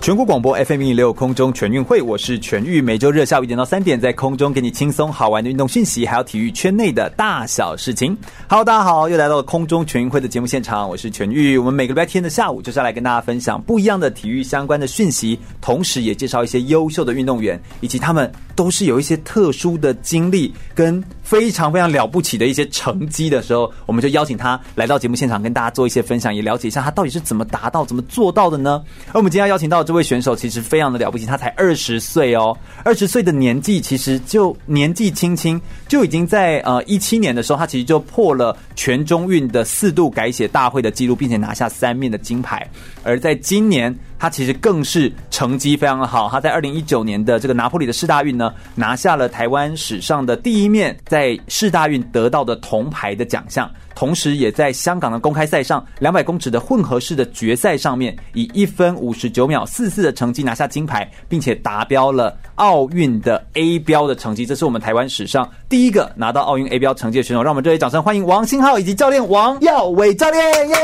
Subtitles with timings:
[0.00, 8.16] 全国广播 FM 一六空中全运会，我是全玉，每周日下午一点到三点，在空中给你轻松好玩的运动讯息，还有体育圈内的大小事情。
[8.48, 11.58] Hello，大家好，又来到了空中全运会的节目现场，我是全玉。
[11.58, 28.82] 我们每个礼拜天的下午就是要来跟大家分享不一样的体育相关的讯息，同时也介绍一些优秀的运动员，以及他们都是有一些特殊的经历跟非常非常了不起的一些成绩的时候，我们就邀请他来到节目现场，跟大家做一些分享，也了解一下他到底是怎么达到、怎么做到的呢？
[29.12, 29.90] 而我们今天要邀请到的。
[29.90, 42.64] 这位选手其实非常的了不起，他才二十岁哦，二十岁的年纪其实就年纪轻轻就已经在呃一七年的时候，他其实就破了全中运的四度改写大会的记录，并且拿下三面的金牌。
[43.02, 53.70] 而在今年，他其实更是成绩非常的好，他在二零一九年的这个拿破里的世大运呢，拿下了台湾史上的第一面在在世大运得到的铜牌的奖项。
[53.94, 64.44] 同时，也在香港的公开赛上，两百公尺的混合式的决赛上面，以一分五十九秒四四的成绩拿下金牌，并且达标了奥运的 A 标的成绩。
[64.44, 67.42] 这是我们台湾史上第一个拿到奥运 A 标成绩的选手。
[67.42, 70.68] 让我们热烈掌声欢迎王星浩以及教练王耀伟教练！
[70.68, 70.76] 耶！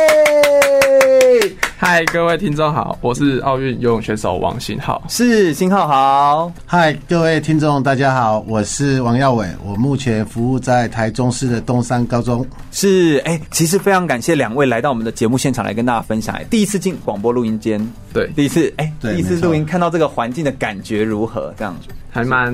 [1.78, 5.02] 嗨，各位听众好，我是奥运游泳选手王星浩。
[5.10, 6.50] 是星浩好。
[6.64, 12.44] 嗨，各位听众大家好，我是王耀伟，我目前服务在台中市的东山高中。
[12.72, 12.86] 是。
[12.96, 16.34] 是哎，其实非常感谢两位来到我们的节目现场来跟大家分享。
[16.36, 21.52] 哎，第一次进广播录音间，对，第一次哎，第一次录音看到这个环境的感觉如何？
[21.58, 22.52] 这样子还蛮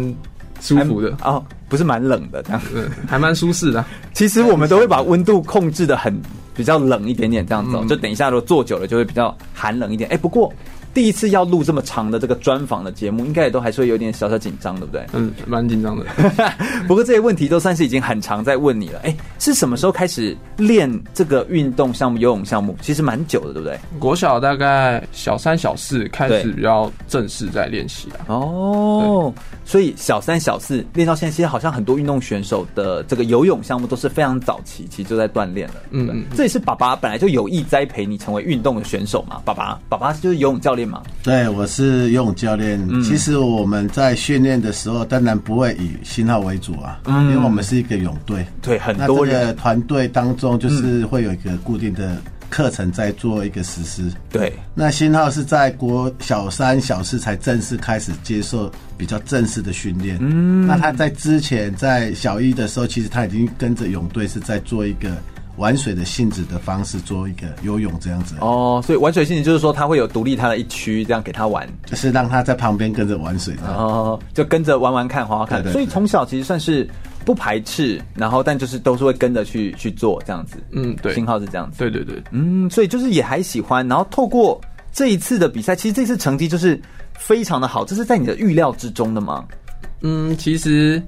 [0.61, 3.85] 舒服的哦，不是蛮冷的这样子，还蛮舒适的。
[4.13, 6.21] 其实我们都会把温度控制的很
[6.55, 10.09] 比较冷一点点，这样子，就等一下如果坐久了就会比较寒冷一点。
[10.11, 10.53] 哎，不过。
[10.95, 15.07] 第一次要录这么长的这个专访的节目，应该也都还是会有点小小紧张，对不对？
[15.15, 16.05] 嗯，蛮紧张的。
[16.87, 19.01] 不过这些问题都算是已经很常在问你了。
[19.05, 22.19] 哎，是什么时候开始练这个运动项目？
[22.19, 23.79] 游泳项目其实蛮久的，对不对？
[23.99, 28.29] 国小大概小三、小四开始比较正式在练习啊。
[28.29, 29.33] 哦，
[29.65, 35.75] 所以小三、小四练到现在，其实好像很多运动选手的这个游泳项目都是非常早期，其实就在锻炼了。
[35.91, 39.41] 嗯嗯，这也是爸爸本来就有意栽培你成为运动的选手嘛。
[39.43, 40.82] 爸爸，爸爸就是游泳教练。
[41.23, 42.81] 对，我是游泳教练。
[42.91, 48.47] 嗯、其实我们在训练的时候，当然不会以新号为主啊，嗯、因为我们是一个泳队。
[48.61, 52.17] 对，很多人的团队当中，就是会有一个固定的
[52.51, 54.11] 课程在做一个实施。
[54.31, 60.19] 对，那新号是在国小三、小四才正式开始接受比较正式的训练。
[60.21, 65.11] 嗯，那他在之前在小一的时候，其实他已经跟着泳队是在做一个。
[65.57, 75.63] 玩水的性质的方式做一个游泳这样子哦，所以玩水性质就是说他会有独立他的一区，这样给他玩，就是让他在旁边跟着玩水哦，就跟着玩玩看，滑滑看。
[75.71, 76.89] 所以从小其实算是
[77.25, 80.57] 不排斥，然后但就是都是会跟着去去做这样子。
[80.71, 81.79] 嗯，对，信号是这样子。
[81.79, 84.59] 对对对，嗯，所以就是也还喜欢，然后透过
[84.91, 86.81] 这一次的比赛，其实这次成绩就是
[87.13, 89.45] 非常的好，这是在你的预料之中的吗？
[90.01, 91.01] 嗯，其实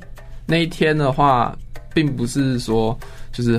[0.44, 1.56] 那一天的话，
[1.94, 2.96] 并不是说
[3.32, 3.58] 就是。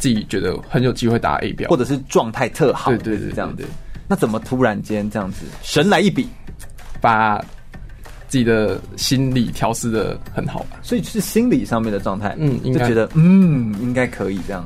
[0.00, 3.64] 自己觉得很有机会打 A 标，或者是状态特好，对对对，这样子。
[4.08, 6.26] 那怎么突然间这样子神来一笔，
[7.00, 7.38] 把
[8.26, 10.78] 自己的心理调试的很好吧？
[10.82, 14.64] 所以是心理上面的状态，嗯，就觉得嗯应该可以这样，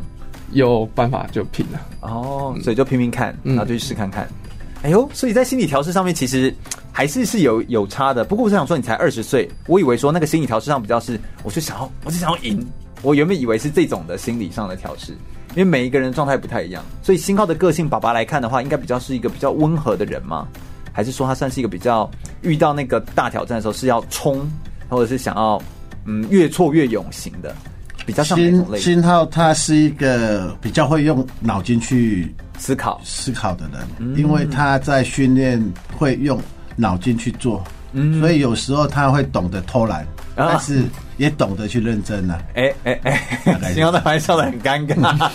[0.53, 4.27] 有办法就拼了哦，所以就拼拼看，然后就去试看看。
[4.83, 6.55] 哎呦，所以在心理调试上面其实
[6.93, 8.22] 还是是有有差的。
[8.22, 12.65] 不过我想说，你才二十岁，我以为说那个心理调试上比较是，我就想要，我就想要赢。
[13.04, 15.12] 我原本以为是这种的心理上的调试，
[15.50, 20.48] 因为每一个人状态不太一样，所以新浩的个性，爸爸来看的话，应该比较是一个比较温和的人吗？
[20.91, 22.10] 还是说他算是一个比较
[22.42, 24.50] 遇到那个大挑战的时候是要冲，
[24.88, 25.60] 或者是想要
[26.06, 27.54] 嗯越挫越勇型的，
[28.06, 28.94] 比较像那种类型。
[28.94, 35.62] 星浩他是一个比较会用脑筋去思考思考的人，嗯、因为他在训练
[35.95, 36.41] 会用
[36.77, 37.62] 脑筋去做，
[37.92, 40.07] 嗯，所以有时候他会懂得偷懒。
[40.36, 40.83] 但是
[41.16, 42.41] 也懂得去认真了。
[42.54, 45.31] 哎哎哎，星浩的玩笑的很尴尬。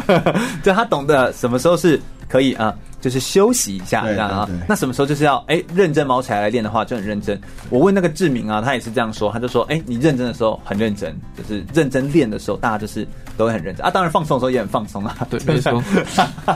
[0.62, 4.48] 就他懂得什么时候是可以啊，就是休息一下这样啊。
[4.68, 7.40] 那什么时候就是要哎、欸、认真毛起来来练的话，就很认真。
[7.70, 13.06] 我问那个志明啊，他也是这样说，他就说哎、欸，你认真的时候很认真，就是认真练的时候，大家就是
[13.36, 13.90] 都会很认真啊。
[13.90, 15.16] 当然放松的时候也很放松啊。
[15.30, 15.82] 对， 没错，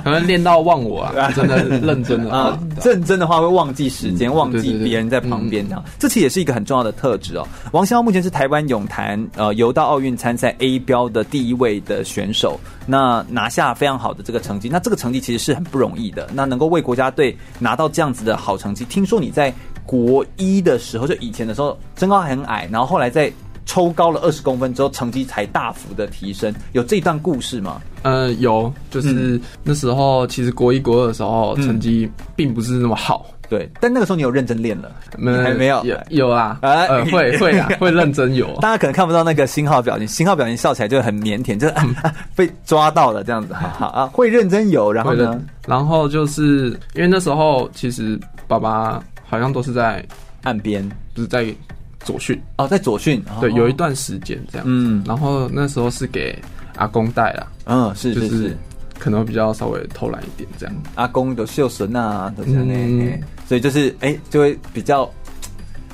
[0.05, 5.85] 可能练到忘我啊，真的认真的 啊，认真的话会忘记时间，忘记别人在旁边这样。
[5.99, 7.47] 这其实也是一个很重要的特质哦。
[7.73, 16.29] 王潇目前是台湾泳坛呃游到奥运参赛 A 标的第一位的选手，那拿下非常好的这个成绩，那这个成绩其实是很不容易的。
[16.35, 19.53] 那能够为国家队拿到这样子的好成绩，听说你在
[19.85, 23.33] 国一的时候，就以前的时候身高还很矮，然后后来在
[23.65, 27.81] 抽高了二十公分之后，成绩才大幅的提升，有这段故事吗？
[28.03, 33.27] 呃，有，就是那时候其实国一国二的时候成绩并不是那么好。
[33.53, 35.85] 对，但那个时候你有认真练了，没还没有？
[35.85, 38.47] 有有啊，呃，会会啊， 会认真有。
[38.63, 41.75] 大家可能看不到那个星号表情，星号表情笑起来就很腼腆，就是、
[42.35, 43.53] 被抓到了这样子。
[43.53, 45.39] 啊，会认真有，然后呢？
[45.67, 48.19] 然后就是因为那时候其实
[48.49, 50.03] 爸爸好像都是在
[50.45, 50.83] 岸边，
[51.13, 51.55] 不是在
[52.01, 53.23] 左训哦，在左训。
[53.39, 54.67] 对，有一段时间这样。
[54.67, 56.35] 嗯，然后那时候是给
[56.77, 57.47] 阿公带了。
[57.67, 58.57] 嗯，是是是。
[58.99, 60.73] 可能比较稍微偷懒一点，这样。
[60.95, 63.21] 阿公的秀神啊，都是那，嗯、
[63.53, 65.07] 所以就是哎、欸，就会比较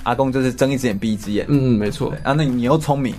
[0.05, 1.45] 阿公就是睁一只眼闭一只眼。
[1.49, 2.15] 嗯，没错。
[2.23, 3.13] 啊，那你又聪明，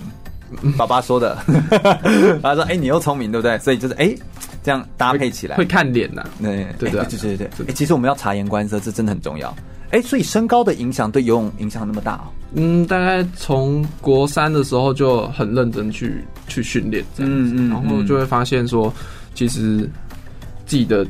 [0.78, 1.36] 爸爸说的，
[2.40, 3.58] 爸爸说哎、欸，你又聪明，对不对？
[3.58, 4.18] 所以就是哎、欸，
[4.62, 6.30] 这样搭配起来会，看脸呐、啊。
[6.40, 7.46] 对对对对对对。
[7.48, 9.50] 哎、欸，其实我们要察言观色，这真的很重要。
[9.90, 12.32] 哎、欸，所以身高的影响对游泳影响那么大哦。
[12.54, 18.90] 嗯，大概从国三的时候就很认真去去训练这样子，嗯嗯，然后就会发现说。
[19.32, 19.88] 其实
[20.64, 21.06] 自己的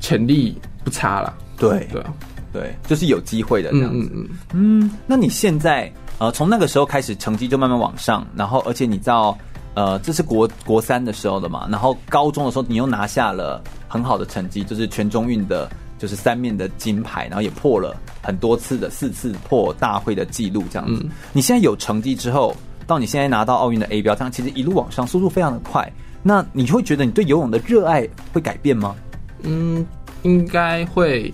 [0.00, 2.02] 潜力不差了，对对
[2.52, 4.10] 对，就是有机会的这样子。
[4.14, 9.36] 嗯嗯，嗯，那你现在呃，从那个时候开始，成绩就慢慢往上，然后而且你知道
[9.74, 21.02] 呃，这是国国三的时候的嘛，然后高中的时候你又拿下了很好的成绩，就是全中运的，就是三面的金牌，然后也破了很多次的四次破大会的记录这样子。
[21.02, 22.54] 嗯，你现在有成绩之后，
[22.86, 25.90] 到你现在拿到奥运的 A 标，这样其实一路往上，速度非常的快。
[26.22, 28.94] 那你会觉得你对游泳的热爱会改变吗？
[29.42, 29.84] 嗯，
[30.22, 31.32] 应该会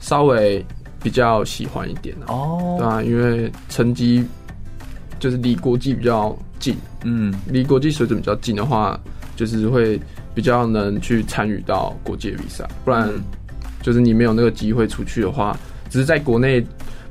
[0.00, 0.64] 稍微
[1.02, 4.24] 比较喜欢一点哦，对啊，因为成绩
[5.20, 8.98] 就是离国际比较近，嗯，离国际水准比较近的话，
[9.36, 10.00] 就是会
[10.34, 12.68] 比较能去参与到国际比赛。
[12.84, 13.08] 不然，
[13.82, 15.56] 就是你没有那个机会出去的话，
[15.88, 16.64] 只是在国内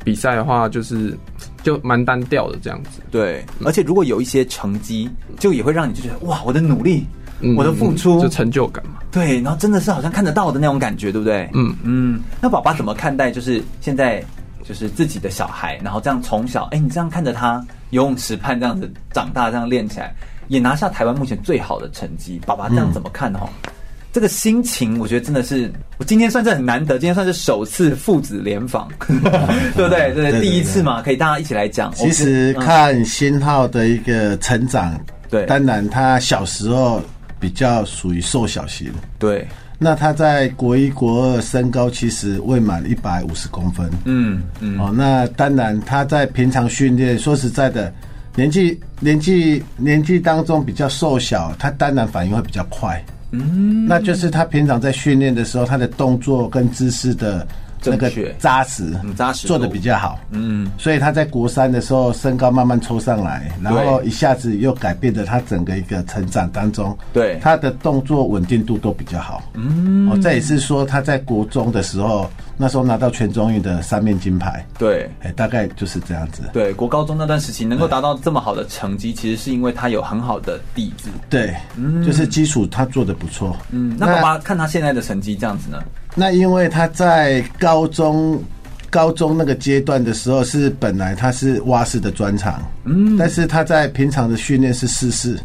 [0.04, 1.18] 比赛的话，就是。
[1.62, 7.06] 就蛮单调的这样子，对，而且如果有一些成绩，就也会让你就觉得哇，我的努力，
[7.42, 9.00] 嗯、我的付出，就成就感嘛。
[9.12, 11.50] 对，然后真的是好像看得到的那种感觉，对不对？
[11.54, 12.22] 嗯嗯。
[12.42, 13.32] 那爸爸怎么看待？
[13.32, 14.24] 就是现在
[14.64, 20.14] 就是自己的小孩，然后这样从小，哎，你这样看着他游泳池畔这样子长大，这样练起来，
[20.48, 23.40] 也拿下台湾目前最好的成绩，爸爸这样怎么看呢？
[23.44, 23.72] 嗯
[24.12, 30.12] 这个心情，我觉得真的是，我今天算是很难得，今天算是首次父子联访， 对不对？
[30.16, 31.94] 对，第一次嘛，可以大家一起来讲。
[31.94, 35.00] 其实看新浩的一个成长，
[35.30, 37.00] 对，当然他小时候
[37.40, 39.48] 比较属于瘦小型，对。
[39.78, 44.78] 那他在国一、国二身高其实未满一百五十公分，嗯嗯。
[44.78, 47.94] 哦，那当然他在平常训练，说实在的，
[48.36, 53.02] 年纪年纪年纪当中比较瘦小，他当然反应会比较快。
[53.32, 57.48] 嗯，那就是他平常在训练的时候，他的动作跟姿势的。
[57.84, 72.30] 那个扎实，扎实，做的比较好，嗯，所以他在国三的时候身高慢慢抽上来，然后一下子又改变了他整个一个成长当中，对，他的动作稳定度都比较好，嗯，哦，这也是说他在国中的时候，
[72.62, 76.42] 那时候拿到全中运的三面金牌，对，哎，大概就是这样子。
[76.52, 85.82] 对，国高中那段时期能够达到这么好的成绩，其实是因为他有很好的底子，对，嗯，就是基础他做的不错，嗯，那爸爸看他现在的成绩这样子呢？
[86.16, 88.44] 那因为他在高中
[88.90, 95.40] 高中那个阶段的时候，是本来他是蛙式的专长，嗯，但是他在平常的训练是四式，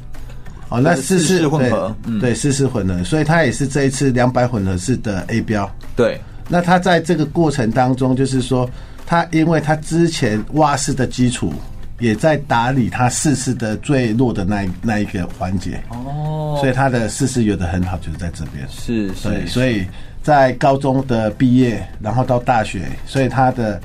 [0.68, 6.20] 哦，那四式混合，对，四式混合，所以他也是这一次两百混合式的 A 标，对。
[6.48, 8.68] 那他在这个过程当中，就是说
[9.06, 11.52] 他因为他之前蛙式的基础
[11.98, 19.86] 也在打理他四式的最弱的那那一个环节，哦，所以他的四式有的很好，就是在这边，是，对，所以。
[20.24, 23.78] 在高中的毕业，然后到大学，所以他的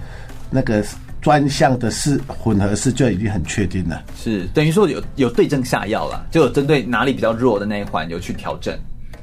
[0.49, 0.81] 那个
[1.19, 4.01] 专项的式混合式就已经很确定了。
[4.17, 8.73] 是等于说有有对症下药了，就有针对哪里比较弱的那一环有去调整。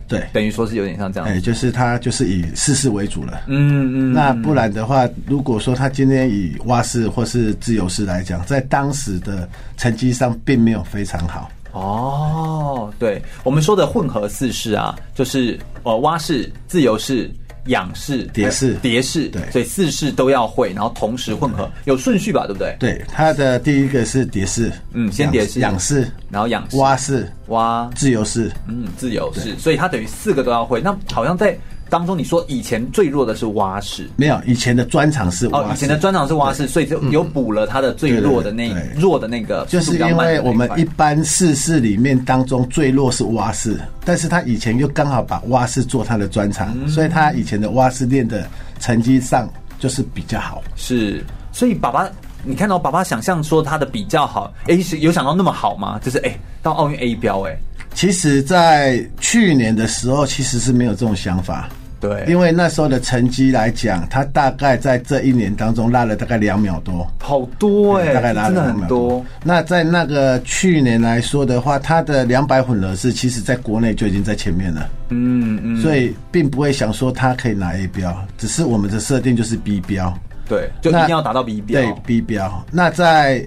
[0.08, 1.28] 对，等于说是有点像这样。
[1.28, 3.42] 哎，就是他就是以四世为主了。
[3.46, 4.12] 嗯嗯。
[4.12, 11.50] 那不然的话，如果说他今天以蛙式或是自由式来讲，在当时的成绩上并没有非常好。
[11.72, 17.30] 哦，对，我们说的混合四式啊，就是呃蛙式、自由式
[17.66, 22.76] 仰式、蝶式、蝶式，对，所以四式都要会，然后同时混合，有顺序吧，对不对？
[22.78, 30.80] 对，它的第一个是蝶式，嗯，先蝶式、仰式，然后仰式、蛙式、蛙、自由式，嗯，自由式，所以它等于四个都要会。
[30.80, 31.56] 那好像在。
[31.88, 35.68] 当中你说以前最弱的是蛙式，没有，以前的专长是蛙式。
[35.68, 39.64] 哦，以前的专长是蛙式，所以就有补了他的最弱的那弱的那个。
[39.68, 48.48] 就是因为我们一般四式里面当中最弱是蛙式，但是他以前又刚好把蛙式做他的专长，所以他以前的蛙式练的
[48.80, 50.62] 成绩上就是比较好。
[50.74, 52.08] 是，所以爸爸，
[52.42, 56.00] 你看到爸爸想象说他的比较好，哎，是有想到那么好吗？
[56.02, 57.56] 就是哎，到奥运 A 标，哎。
[57.96, 61.66] 其实，在去年的时候，其实是没有这种想法。
[61.98, 69.24] 对，因为那时候的成绩来讲，他大概在这一年当中拉了大概两秒多，好多哎、欸，大概拉了两秒多。
[69.42, 74.90] 那在那个去年来说的话，他的两百混合是，其实在国内就已经在前面了。
[75.08, 80.14] 嗯嗯，所以并不会想说他可以拿 A 标，只是我们的设定就是 B 标。
[80.46, 81.80] 对，就一定要达到 B 标。
[81.80, 82.62] 对 B 标。
[82.70, 83.44] 那在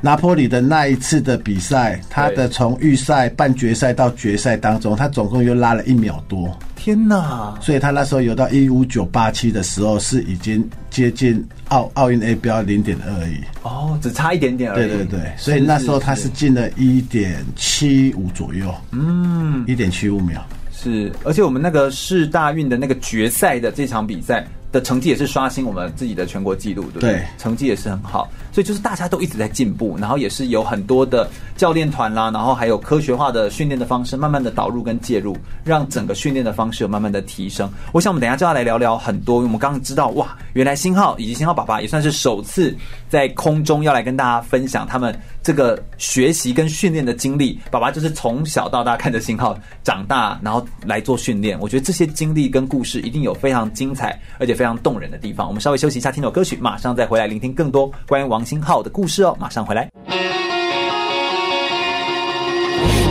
[0.00, 6.56] 拿坡里的那一次的比赛，他的从预赛、半决赛到决赛当中，他总共又拉了一秒多。
[6.74, 7.54] 天呐！
[7.60, 13.36] 所以他那时候游到一五九八七的时候，是已经接近奥奥运 A 标零点二而已。
[13.62, 14.88] 哦，只差一点点而已。
[14.88, 18.74] 对对对，所以那时候他是进了一点七五左右。
[18.92, 20.42] 嗯，一点七五秒。
[20.72, 27.12] 是，而且我们那个世大运的那个决赛的这场比赛的成绩也是刷新我们自己的全国纪录，对不对？
[27.12, 28.26] 对，成绩也是很好。
[28.52, 37.70] 所以就是大家都一直在进步，然后也是有很多的教练团啦，然后还有科学化的训练的方式，慢慢的导入跟介入，让整个训练的方式有慢慢的提升。
[37.92, 42.76] 我想我们等一下就要来聊聊很多，因为我们刚刚知道哇，原来星浩以及星浩爸爸也算是首次
[43.08, 47.56] 在空中要来跟大家分享他们这个学习跟训练的经历。
[47.70, 51.56] 爸爸就是从小到大看着星浩长大，然后来做训练。
[51.60, 55.46] 我觉得这些经历跟故事一定有非常精彩而且非常动人的地方。
[55.46, 58.40] 我们稍微休息一下，听首歌曲，马上再回来聆听更多关于王。
[58.50, 59.88] 王星浩的故事哦，马上回来。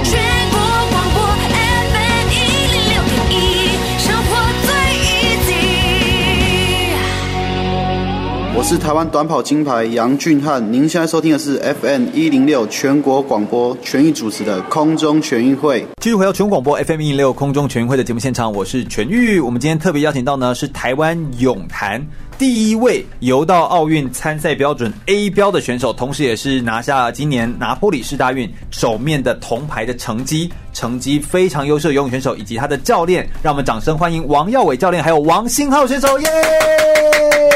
[0.04, 0.20] 全
[0.52, 0.60] 国
[0.92, 1.22] 广播
[1.54, 2.36] FM 一
[2.74, 4.74] 零六点一，生活最
[5.16, 5.64] easy。
[8.54, 15.88] 我是台湾短跑金牌杨俊翰，您现在收听的是 FM 一零六全国广播全域主持的空中全运会。
[16.02, 19.40] 继续回到全国广播 FM 一零六空中全运会的节目现场，我是全玉。
[19.40, 22.06] 我们今天特别邀请到呢是台湾泳坛。
[22.40, 36.30] 第一位游到奥运参赛标准 A 标的选手，同时也是拿下今年拿坡里市大运首面的铜牌的成绩，成绩非常优秀的游泳选手，以及他的教练，让我们掌声欢迎王耀伟教练，还有王新浩选手，耶！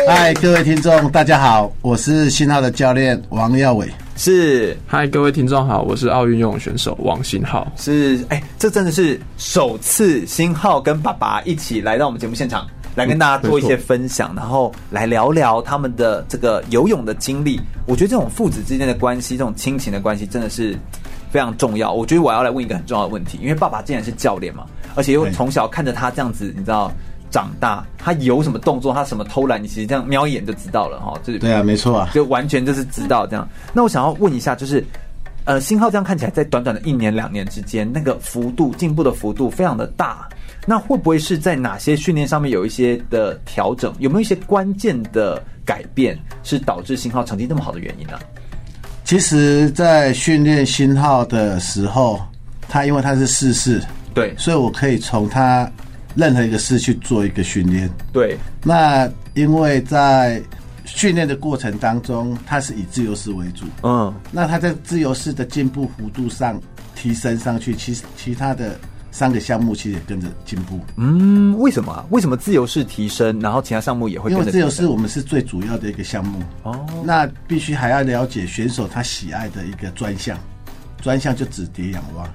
[0.06, 3.88] 嗨，各位听众，大家好，我是新浩的教练王耀伟，
[4.18, 4.78] 是。
[4.86, 8.18] 嗨，各位听众好，我是奥运游泳选手王新浩，是。
[8.28, 12.68] 哎、欸，这真的是首次新浩跟爸爸一起来到我们节目现场。
[12.96, 17.60] 来跟大家做一些分享，然后来聊聊他们的这个游泳的经历。
[17.86, 20.78] 我觉得这种父子之间的关系，这种亲情的关系，真的是
[21.32, 21.92] 非常重要。
[21.92, 26.92] 我觉得我要来问一个很重要的问题，因为爸爸既然是教练嘛，而且又从小看着他这样子，你知道
[27.32, 31.14] 长大，他有什么动作，他什么偷懒，你其实这样瞄一眼就知道了哈。
[31.24, 33.48] 就是对啊，没错啊，就完全就是知道这样。
[33.74, 34.86] 那我想要问一下，就是
[35.46, 40.30] 呃，星浩这样看起来，在短短的一年两年之间，那个幅度进步的幅度非常的大。
[40.66, 43.94] 那会不会是在哪些训练上面有一些的调整？
[44.00, 48.18] 有没有一些关键的改变是导致信号成绩那么好的原因呢？
[49.04, 52.22] 其实，在训练信号的时候，
[52.70, 53.82] 他因为他是四式，
[54.14, 55.70] 对，所以我可以从他
[56.16, 57.90] 任何一个式去做一个训练。
[58.14, 60.42] 对，那因为在
[60.86, 66.58] 训练的过程当中，他是以自由式为主，嗯，那他在自由式的进步幅度上
[66.96, 68.80] 提升上去，其实其他的。
[69.14, 70.80] 三个项目其实也跟着进步。
[70.98, 72.04] 嗯，为什么？
[72.10, 74.32] 为什么自由式提升，然后其他项目也会？
[74.32, 76.40] 因为自由式我们是最主要的一个项目。
[76.64, 80.36] 哦，那必须还要了解选手他喜爱的一个专项，
[81.00, 82.28] 专项就指蝶仰蛙。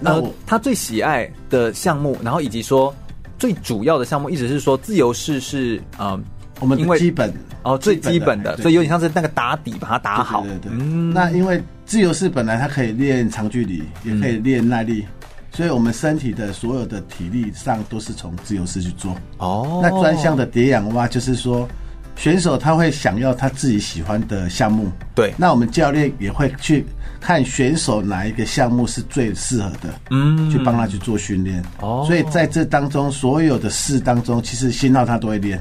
[0.00, 2.92] 那、呃、他最喜爱的项目，然后以及说
[3.38, 6.20] 最主要的项目，一直是说自由式是呃，
[6.58, 7.32] 我们的基本
[7.62, 10.42] 哦最基本的，所以有点像是那个打底把它打好。
[10.42, 10.78] 对对对，对。
[10.80, 15.06] 嗯，那因为自由式本来它可以练长距离，也可以练耐力。
[15.50, 19.16] 所以，我们身体的所有的体力上都是从自由式去做。
[19.38, 21.66] 哦，那专项的蝶仰蛙就是说，
[22.14, 24.88] 选手他会想要他自己喜欢的项目。
[25.14, 26.86] 对，那我们教练也会去
[27.18, 31.60] 看选手哪一个项目是最适合的，嗯，去帮他去做训练。
[31.80, 35.60] 哦，所以在这当中，所有的事当中，其实新浩他都会练。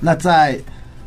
[0.00, 0.58] 那在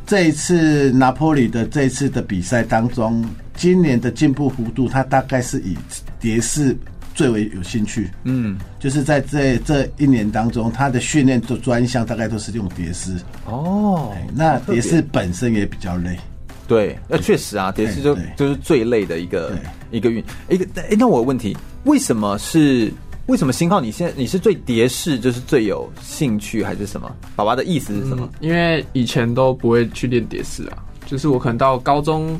[0.08, 3.24] 这一次拿坡里的这一次的比赛当中，
[3.56, 5.78] 今年的进步幅度，他大概是以
[6.20, 6.76] 蝶式。
[7.14, 8.10] 最为有兴趣。
[8.24, 13.16] 嗯，就是在这这一年当中，他的训练的专项大概都是用蝶式。
[13.46, 16.18] 哦，那蝶式本身也比较累。
[16.66, 19.52] 对，那确实啊，蝶式就就是最累的一个
[19.92, 20.66] 一个运一个。
[20.82, 22.92] 哎，那我有问题，为什么是
[23.28, 23.82] 为什么星浩？
[23.82, 27.14] 你现在你是对蝶式就是最有兴趣，还是什么？
[27.36, 28.28] 爸爸的意思是什么？
[28.40, 32.40] 嗯、因为以前都不会去练蝶式啊，就是我可能到高中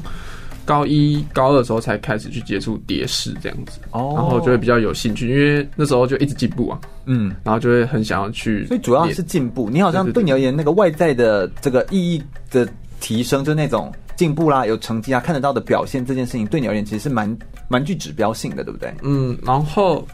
[0.66, 9.70] 高一高二的时候才开始去接触蝶式这样子，哦，然后就会比较有兴趣，因为那时候就一直进步啊，嗯，然后就会很想要去，所以主要是进步。
[9.70, 12.68] 你好像对你而言，那个外在的这个意义的
[13.00, 13.92] 提升，就那种。
[14.16, 16.62] 进步啦，有成绩啊，看得到的表现，这件事情对。
[16.62, 17.36] 你而言其实是蛮
[17.68, 18.72] 蛮具指标性的，对。
[18.72, 18.94] 不对？
[19.02, 20.08] 嗯，然后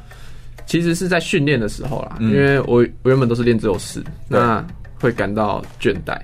[0.65, 4.65] 其实是在训练的时候啦，嗯、因为我我原本都是练自由式，那
[5.01, 6.17] 会感到倦怠，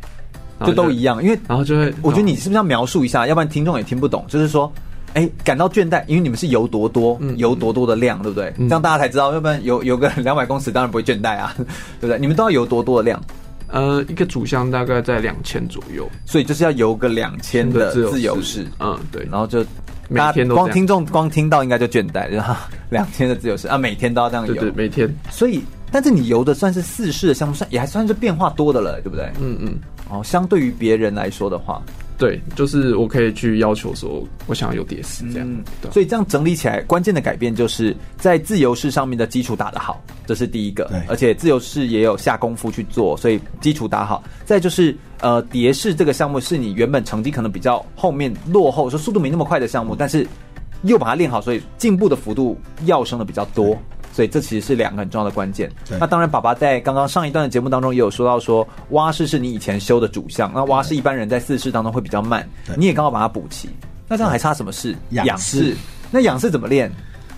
[0.66, 4.72] 就都一样，因为然后就会，我觉得你是不是要描述一下，要不然听众也听不懂，就是说，
[5.14, 8.54] 哎，感到倦怠，因为你们是游多多，嗯、游多多的量，对不对？
[8.58, 11.54] 嗯、这样大家才知道，要不然游游个两百公尺，当然不会倦怠啊，
[12.00, 12.20] 对不对？
[12.20, 13.22] 你们都要游多多的量。
[13.68, 19.66] 呃，一个主项大概在两千左右，所以就是要游个两千的自由式，嗯，对，然后就
[20.08, 22.40] 每天都光听众光听到应该就倦怠，就
[22.90, 25.12] 两千的自由式啊，每天都要这样游，对，对，每天。
[25.32, 29.26] 所以，但是你游的算是四式的项目，算也还算是变化多的了，对不对？
[29.42, 29.76] 嗯嗯。
[30.10, 31.82] 哦，相对于别人来说的话。
[32.18, 35.46] 对，就是我可以去要求说，我想要有蝶式这样。
[35.46, 40.86] 嗯，对所以这样整理起来，关键的改变就是在自由式上面的基础打得好，这是第一个。
[40.86, 44.24] 对，而且自由式也有下功夫去做，所以基础打好。
[44.46, 50.26] 再就是呃，蝶式这个项目是你原本成绩可能比较后面落后，说速度没那么快的项目，但是
[50.84, 53.78] 又把它练好，所以进步的幅度要升的比较多。
[54.16, 55.70] 所以这其实是两个很重要的关键。
[56.00, 63.70] 那当然，爸爸在刚刚上一段的节目当中也有说到说，蛙式是你以前修的主项，那蛙式一般人在四式当中会比较慢，你也刚好把它补齐。
[64.08, 64.96] 那这样还差什么式？
[65.10, 65.76] 仰式。
[66.12, 66.90] 那仰式怎么练？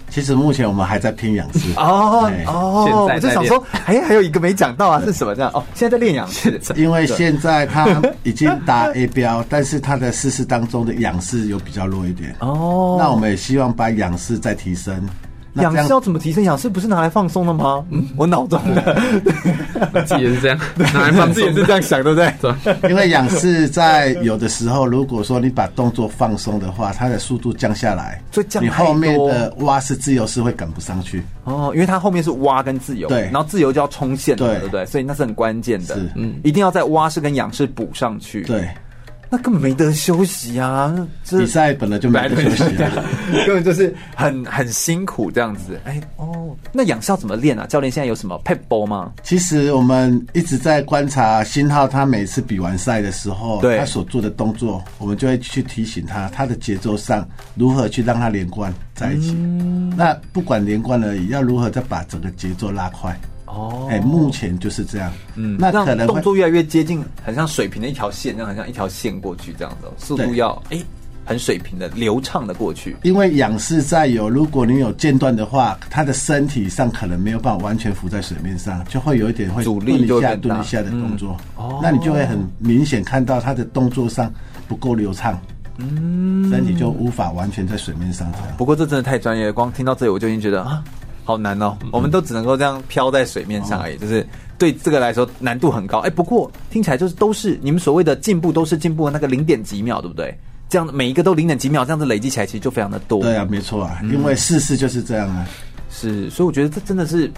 [0.10, 1.74] 其实目前我们还在拼仰式。
[1.78, 5.34] 哦哦，我就想说，哎，还有一个没讲到啊，是什么？
[5.34, 6.62] 这样哦，现在在练仰式。
[6.78, 12.36] 因为现在他已经达 A 标，但是他的四式当中的仰式有比较弱一点。
[12.40, 15.10] 哦，那我们也希望把仰式再提升。
[15.62, 16.44] 仰式要怎么提升？
[16.44, 17.84] 仰式不是拿来放松的吗？
[17.90, 19.02] 嗯，我脑中的
[20.06, 20.60] 自己也是这样，
[20.94, 22.90] 拿来放松，自己也是这样想，对不对？
[22.90, 31.24] 因为仰式在有的时候，如果说你把动作放松的话，它的速度降下来，所以降你后面的蛙式自由式会赶不上去。
[31.44, 34.86] 哦，因为它后面是蛙跟自由，对，然后自由就要冲线，对不对？
[34.86, 38.68] 所以那是很关键的，是，嗯，一定要在蛙式跟仰式补上去，对。
[39.30, 40.96] 那根本没得休息啊！
[41.30, 42.92] 比赛本来就没得 休息，啊
[43.46, 45.80] 根本就是很很辛苦这样子。
[45.84, 47.66] 哎哦，那仰式要怎么练啊？
[47.68, 49.12] 教练现在有什么撇步吗？
[49.24, 59.34] 其实我们一直在观察新浩，他每次比完赛的时候，对他所做的动作，我们就会去提醒他，他的节奏上如何去让他连贯在一起。
[59.38, 63.20] 嗯、那不管连贯而已，要如何再把整个节奏拉快。
[63.48, 65.12] 哦，哎，目前就是这样。
[65.36, 70.78] 嗯，那可能动作越来越接近，很像水平的一条线，这样很像一条线过去这样的速度要哎，
[71.26, 72.96] 很水平的流畅的过去。
[73.04, 81.38] 因为仰视在有，如果你有间断的话，他的身体上可能没有办法完全浮在水面上，就会有一点会阻力就下蹲一下的动作。
[81.56, 84.32] 哦，那你就会很明显看到他的动作上
[84.68, 85.40] 不够流畅，
[85.78, 88.30] 嗯，身体就无法完全在水面上。
[88.58, 90.84] 不过这真的太专业了，光听到这里我就已经觉得啊。
[91.28, 94.26] 好难哦，我们都只能够这样飘在水面上而已，就是
[94.58, 96.00] 对这个来说难度很高。
[96.00, 100.34] 哎，不过听起来就是都是你们所谓的进步，都是进步的那个零点几秒，对不对？
[100.70, 103.22] 这样每一个都零点几秒，这样子累积起来其实就非常的多。
[103.22, 105.46] 对啊，没错啊，因为事实就是这样啊。
[105.90, 107.30] 是，所以我觉得这真的是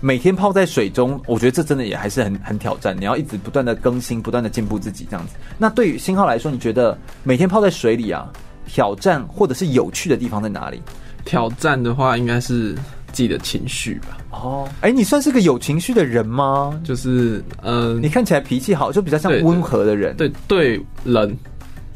[0.00, 2.96] 每天泡在水中，我觉得这真的也还是很很挑战。
[2.96, 5.34] 你要一直不断的更新，不断的进步自己这样子。
[5.58, 8.30] 那对于新浩来说，你觉得每天泡在水里啊，
[8.66, 10.80] 挑战或者是有趣的地方在哪里？
[11.24, 12.76] 挑战的话，应该是。
[13.12, 14.16] 自己的情绪吧。
[14.30, 16.80] 哦，哎，你算是个有情绪的人吗？
[16.82, 20.16] 就是，嗯、呃，你看起来脾气好，就比较像温和的人。
[20.16, 21.36] 对对，人，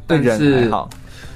[0.07, 0.88] 对人还好。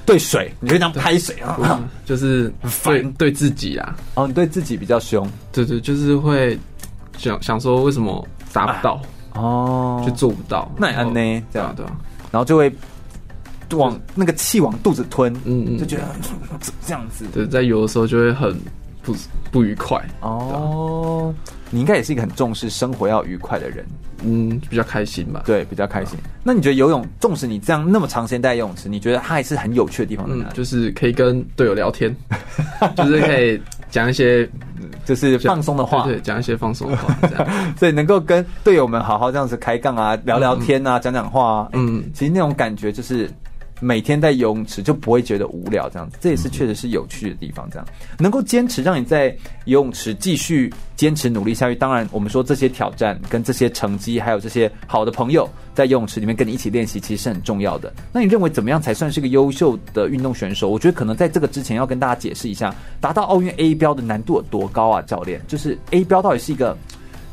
[0.05, 1.57] 对水，你就这样拍水啊？
[1.61, 3.95] 嗯、 就是对对自己啊。
[4.15, 5.27] 哦，你对自己比较凶。
[5.51, 6.57] 对对，就是会
[7.17, 8.93] 想想说，为什么达不到？
[9.33, 10.71] 啊、哦，就做不到。
[10.77, 11.43] 那安呢？
[11.51, 11.85] 这样对，
[12.31, 12.71] 然后就会
[13.71, 15.33] 往那个气往肚子吞。
[15.45, 16.03] 嗯嗯，就觉得
[16.85, 17.25] 这样子。
[17.33, 18.55] 对，在有的时候就会很。
[19.03, 19.15] 不
[19.51, 21.33] 不愉快哦，
[21.69, 23.85] 你应该也是一个很重视生活要愉快的人，
[24.23, 25.43] 嗯，比较开心吧？
[25.45, 26.17] 对，比较开心。
[26.43, 30.53] 那你觉得游泳，纵使你这样那么长时间在游泳池，你觉得它还是很有趣的地方在哪里？
[30.55, 32.15] 就是可以跟队友聊天，
[32.95, 34.49] 就是可以讲一些
[35.05, 43.29] 就是放松的话，对，讲一些放松的话， 这样，所以能够跟队友们好好这样子开杠啊，聊聊天啊，讲讲话啊，嗯，其实那种感觉就是
[43.83, 47.67] 每天在游泳池就不会觉得无聊，这样子，这也是确实是有趣的地方。
[47.71, 47.85] 这样
[48.19, 51.75] 能够坚持让你在游泳池继续坚持努力下去。
[51.75, 57.91] 当然，我们说这些挑战跟这些成绩，还有这些好的朋友在游泳池里面跟你一起练习，其实是很重要的。
[58.13, 60.69] 那你认为怎么样才算是个优秀的运动选手？
[60.69, 65.01] 我觉得可能在这个之前要跟大家解释一下，达到奥运 A 标的难度有多高啊？
[65.01, 66.77] 教练，就是 A 标到底是一个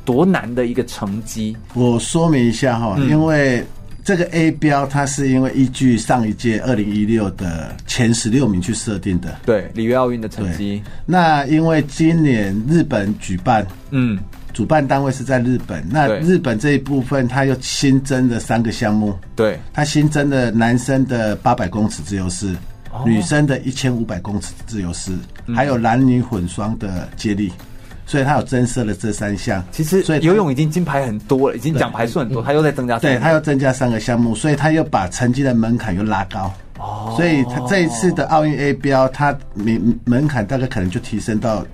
[0.05, 1.55] 多难的一个成绩？
[1.75, 3.63] 我说明一下哈，因为。
[4.09, 9.37] 这个 A 标，它是因为依据上一届二零一六的前十六名去设定的。
[9.45, 10.83] 对，里约奥运的成绩。
[11.05, 14.19] 那因为今年日本举办，嗯，
[14.55, 15.87] 主办单位是在日本。
[15.91, 19.15] 那日本这一部分，它又新增了三个项目。
[19.37, 22.57] 对，它新增了男生的八百公尺自由式，
[22.91, 25.13] 哦、女生的一千五百公尺自由式，
[25.45, 27.53] 嗯、还有男女混双的接力。
[28.09, 36.51] 所以他有增设了这三项，其实所以游泳已经金牌很多了，已经奖牌数很多，他又在增加，对他又增加三个项目，所以他又把成绩的门槛又拉高。
[36.79, 41.67] 哦，所以他这一次的奥运 A 标，他门门槛大概可能就提升到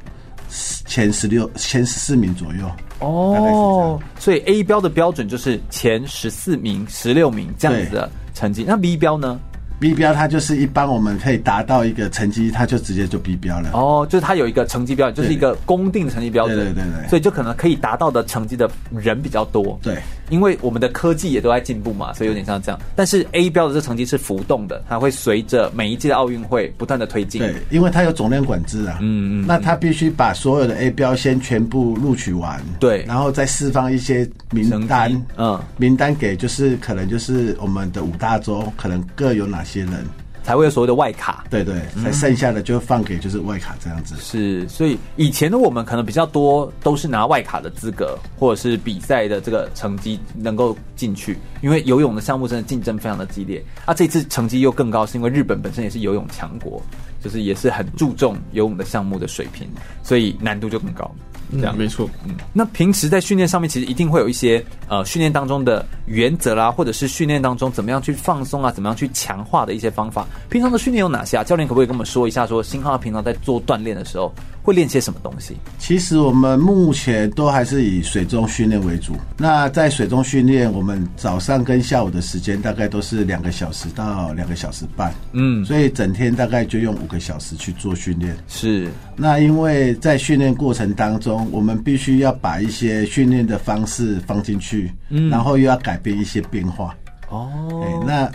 [0.86, 2.68] 前十六、前十四名左右。
[2.98, 8.64] 哦，所以 A 标的标准就是前十四名、十六名这样子的成绩。
[8.66, 9.38] 那 B 标呢
[9.84, 13.68] ？B 标它就是一般我们可以达到一个成绩，它就直接就 B 标了。
[13.74, 16.56] 哦，就是它有一个成绩标准，就是一个公定的成绩标准。
[16.56, 17.08] 对对对对。
[17.10, 19.78] 所以就可能可以达到的成绩的人比较多。
[19.82, 19.98] 对，
[20.30, 22.80] 因为我们的科技也都在进步嘛，所以有点像这样。
[22.96, 27.42] 但是 A 标的这成绩是浮动的，它会随着每一届的奥运会不断的推进。
[27.42, 28.96] 对，因为它有总量管制啊。
[29.02, 29.44] 嗯嗯。
[29.46, 32.58] 那它必须把所有的 A 标先全部录取完。
[32.80, 33.04] 对。
[33.06, 35.22] 然后再释放一些名单。
[35.36, 35.60] 嗯。
[35.76, 40.06] 名单给就是可能就是我们的五大洲可能各有哪些人。
[40.44, 44.14] 才会有所谓的外卡，对对，才剩下的就放给就是外卡这样子。
[44.20, 53.64] 是，所以以前的我们可能比较多都是拿外卡的资格，或者是比赛的这个成绩能够进去，因为游泳的项目真的竞争非常的激烈。
[53.86, 56.82] 啊，这次成绩又更高，是因为日本本身也是游泳强国，
[57.22, 59.66] 就是也是很注重游泳的项目的水平，
[60.02, 61.10] 所以难度就更高。
[61.52, 70.26] 这样、嗯、没错，嗯，那平时在训练上面，其实一定会有一些呃训练当中的原则啦，或者是训练当中怎么样去放松啊，怎么样去强化的一些方法。
[70.48, 71.44] 平常的训练有哪些啊？
[71.44, 75.56] 教练可不可以跟我们说一下说，说新浩平常在做锻炼的时候会练些什么东西？
[75.78, 79.14] 其实我们目前都还是以水中训练为主。
[79.36, 88.34] 那在水中训练，我们早上跟下午的时间大概都是两个小时到两个小时半，嗯，所以整天大概就用五个小时去做训练。
[88.48, 91.33] 是，那因为在训练过程当中。
[91.50, 96.94] 我们必须要把一些训练的方式放进去，嗯，然后又要改变一些变化。
[97.28, 97.48] 哦，
[97.82, 98.30] 欸，那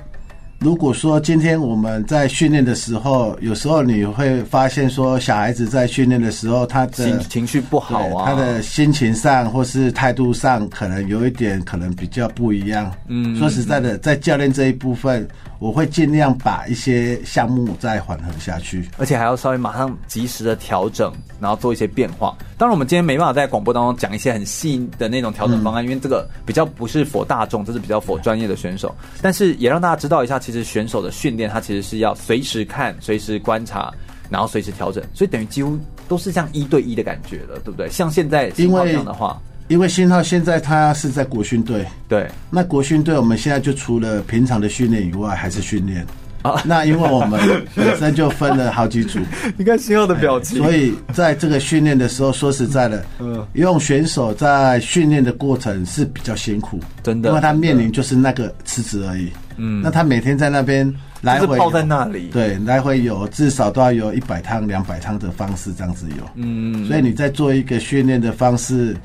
[0.60, 12.92] 如果说今天我们在训练的时候，有时候你会发现说，小孩子在训练的时候，他的情情绪不好啊，他的心情上或是态度上，可能有一点可能比较不一样。
[13.08, 15.28] 嗯，说实在的，在教练这一部分。
[15.60, 22.36] 我会尽量把一些项目再缓和下去，而且还要稍微马上及时的调整，然后做一些变化。
[22.58, 28.94] 当然，我们今天没办法在广播当中讲一些很细的那种调整方案，嗯、因为这个比较不是 for 大众，这是比较 for 专业的选手。
[29.22, 33.94] 但是也让大家知道一下，其实选手的训练，他其实是要随时看、随时观察，
[34.30, 35.04] 然后随时调整。
[35.14, 37.90] 所以等于几乎都是像一对一的感觉了，对不对？
[37.90, 39.40] 像现在因为这样的话。
[39.70, 46.04] 因为新浩现在他是在国训队，对，那国训队我们现在就除了平常的训练以外，还是训练
[46.42, 46.62] 啊。
[46.66, 47.40] 那因为我们
[47.76, 49.20] 本身就分了好几组，
[49.58, 50.58] 你看新浩的表情。
[50.58, 59.30] 所以在这个训练的时候，说实在的，嗯，用选手在训练的过程是比较辛苦，真的，因为他面临就是那个池子而已。
[59.58, 66.24] 嗯，那他每天在那边来回泡在那里，对，来回有至少都要有一百趟、两百趟的方式这样子有。
[66.36, 68.96] 嗯，所以你在做一个训练的方式。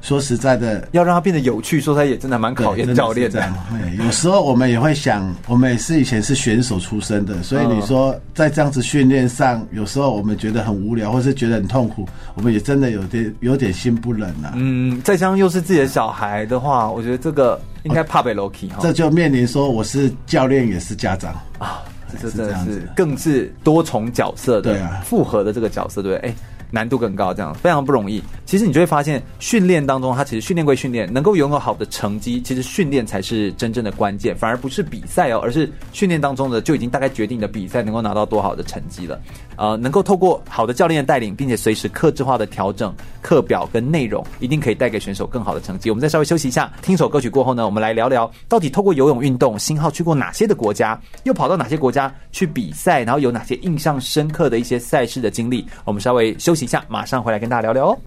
[0.00, 3.40] 说实在的，要让它变得有趣，说出来也真的蛮考验教练的。
[3.70, 14.52] 对，有时候我们也会想，我们也是以前是选手出身的，所以你说在这样子训练上，有时候我们觉得很无聊，或是觉得很痛苦，我们也真的有点有点心不忍呐、啊。
[14.56, 18.78] 嗯，再加上又是自己的小孩的话，我觉得这个应该怕被 Loki 哈。
[18.80, 21.82] 这就面临说我是教练也是家长啊，
[22.22, 26.32] 这真的是更是多重角色的，对啊，复合的这个角色，对，哎。
[26.70, 28.22] 难度更高，这样非常不容易。
[28.44, 39.20] 其实你就会发现，训练当中，它其实训练归训练，能够拥有好的成绩，其实训练才是真正的关键，反而不是比赛哦，而是训练当中的就已经大概决定你的比赛能够拿到多好的成绩了。
[39.56, 45.90] 呃，能够透过好的教练的带领，并且随时克制化的调整课表跟内容，一定可以带给选手更好的成绩。
[45.90, 55.66] 我们再稍微休息一下，听首歌曲过后呢，我们来聊聊到底透过游泳运动，新浩去过哪些的国家，又跑到哪些国家去比赛，然后有哪些印象深刻的一些赛事的经历。
[55.84, 57.98] 我们稍微休息一下，马上回来跟大家聊聊哦。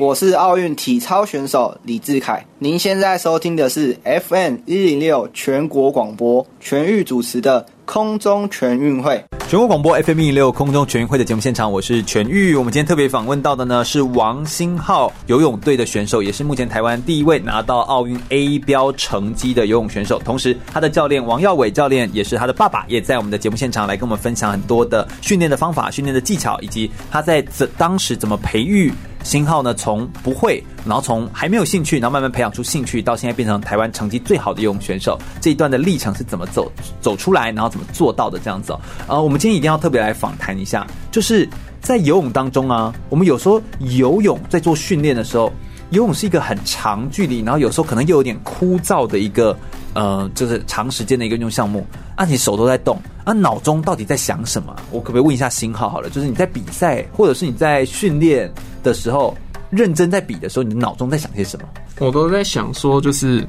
[0.00, 9.22] 我是奥运体操选手李志凯，您现在收听的是 FM 一零六全国广播全域主持的空中全运会。
[9.46, 12.54] 全国广播 FM 一零六空中全运会的节目现场，我是全玉。
[12.54, 20.18] 我们今天特别访问到的呢是王星浩游泳队的选手，也是目前台湾第一位拿到奥运 A 标成绩的游泳选手。
[20.24, 27.44] 同时，他的教练王耀伟教练也是他的爸爸，也在我们的节目现场来跟我们分享很多的训练的方法、训练的技巧，以及他在
[27.76, 28.90] 当时怎么培育。
[29.22, 38.80] 新浩呢，从不会，然后从还没有兴趣，然后慢慢培养出兴趣，到现在变成台湾成绩最好的游泳选手，这一段的历程是怎么走走出来，然后怎么做到的这样子哦。
[39.08, 41.48] 呃，我们今天一定要特别来访谈一下，就是
[41.80, 45.52] 在游泳当中啊，我们有时候游泳在做训练的时候，
[45.90, 49.56] 游泳是一个很长距离，然后有时候可能又有点枯燥的一个。
[49.92, 54.72] 呃，就是长时间的一个运动项目啊，你手都在动啊，脑中到底在想什么？
[54.92, 56.08] 我可不可以问一下星浩好了？
[56.08, 58.48] 就是你在比赛或者是你在训练
[58.84, 59.36] 的时候，
[59.68, 61.66] 认真在比的时候，你的脑中在想些什么？
[61.98, 63.44] 我都在想说，就是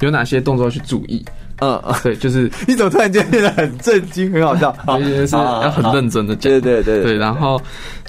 [0.00, 1.24] 有哪些动作要去注意。
[1.62, 4.76] 嗯，对，就是你怎么突然间变得很震惊，很好笑？
[4.98, 7.58] 其实是要很认真的讲，对对对对，然后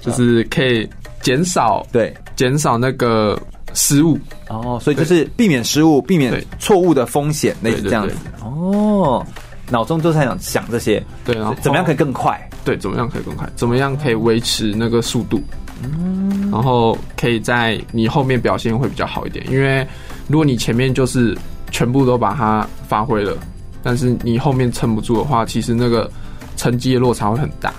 [0.01, 0.85] 就是可以
[1.21, 3.41] 减少对减少那个。
[3.79, 8.13] 失误哦，所以就是避免失误，避免错误的风险，类似这样子
[8.43, 9.25] 哦。
[9.71, 12.37] 脑中都在想想这些，对，然后怎么样可以更快？
[12.65, 13.49] 对，怎么样可以更快？
[13.55, 15.41] 怎么样可以维持那个速度？
[15.81, 19.87] 嗯，然后可以在你后面表现会比较好一点，因为
[20.27, 21.37] 如果你前面就是
[21.71, 23.37] 全部都把它发挥了，
[23.81, 26.11] 但是你后面撑不住的话，其实那个
[26.57, 27.73] 成绩的落差会很大。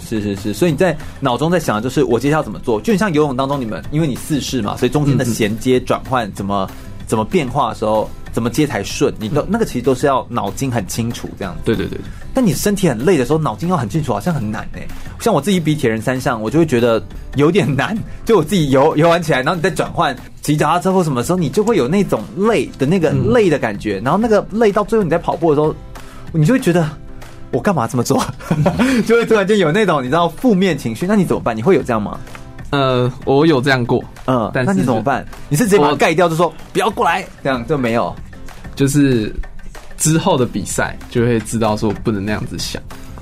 [0.00, 6.68] 是是是，所以你在脑中在想的就是我接下来要怎么做，就很像游泳当中你们，因为你四式嘛，所以中间的衔接转换怎么
[7.06, 11.60] 怎么变化的时候，怎么接才顺，你都那个其实都是要脑筋很清楚这样子。
[11.64, 11.98] 对对对，
[12.32, 14.86] 但你身体很累的时候，脑筋要很清楚，好像很难哎。
[15.20, 17.02] 像我自己比铁人三项，我就会觉得
[17.36, 17.96] 有点难。
[18.24, 25.74] 就我自己游游完起来，然后你再转换骑脚踏车或什么时候，你就会有那种累的那个累的感觉，然后那个累到最后你在跑步的时候，
[26.32, 26.88] 你就会觉得。
[27.52, 28.20] 我干嘛这么做？
[29.06, 31.56] 就会突然间有那种你知道负面情绪，那你怎么办？
[31.56, 32.18] 你会有这样吗？
[32.70, 35.22] 呃，我有这样过，嗯，但是那你怎么办？
[35.50, 38.14] 你是直接把它盖掉，就说不要过来，这样就没有？
[38.74, 39.30] 就是
[39.98, 42.80] 之后的比赛就会知道说不能那样子想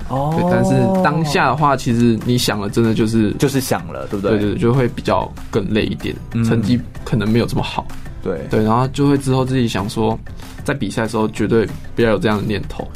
[0.09, 0.33] 哦。
[0.39, 4.39] 对，但是当下的话，其实你想了，真的就是就是想了，对不对？
[4.39, 7.85] 对对，就会比较更累一点，嗯、成绩可能没有这么好。
[8.23, 10.17] 对对，然后就会之后自己想说，
[10.63, 11.67] 在比赛的时候绝对
[11.97, 12.87] 不要有这样的念头。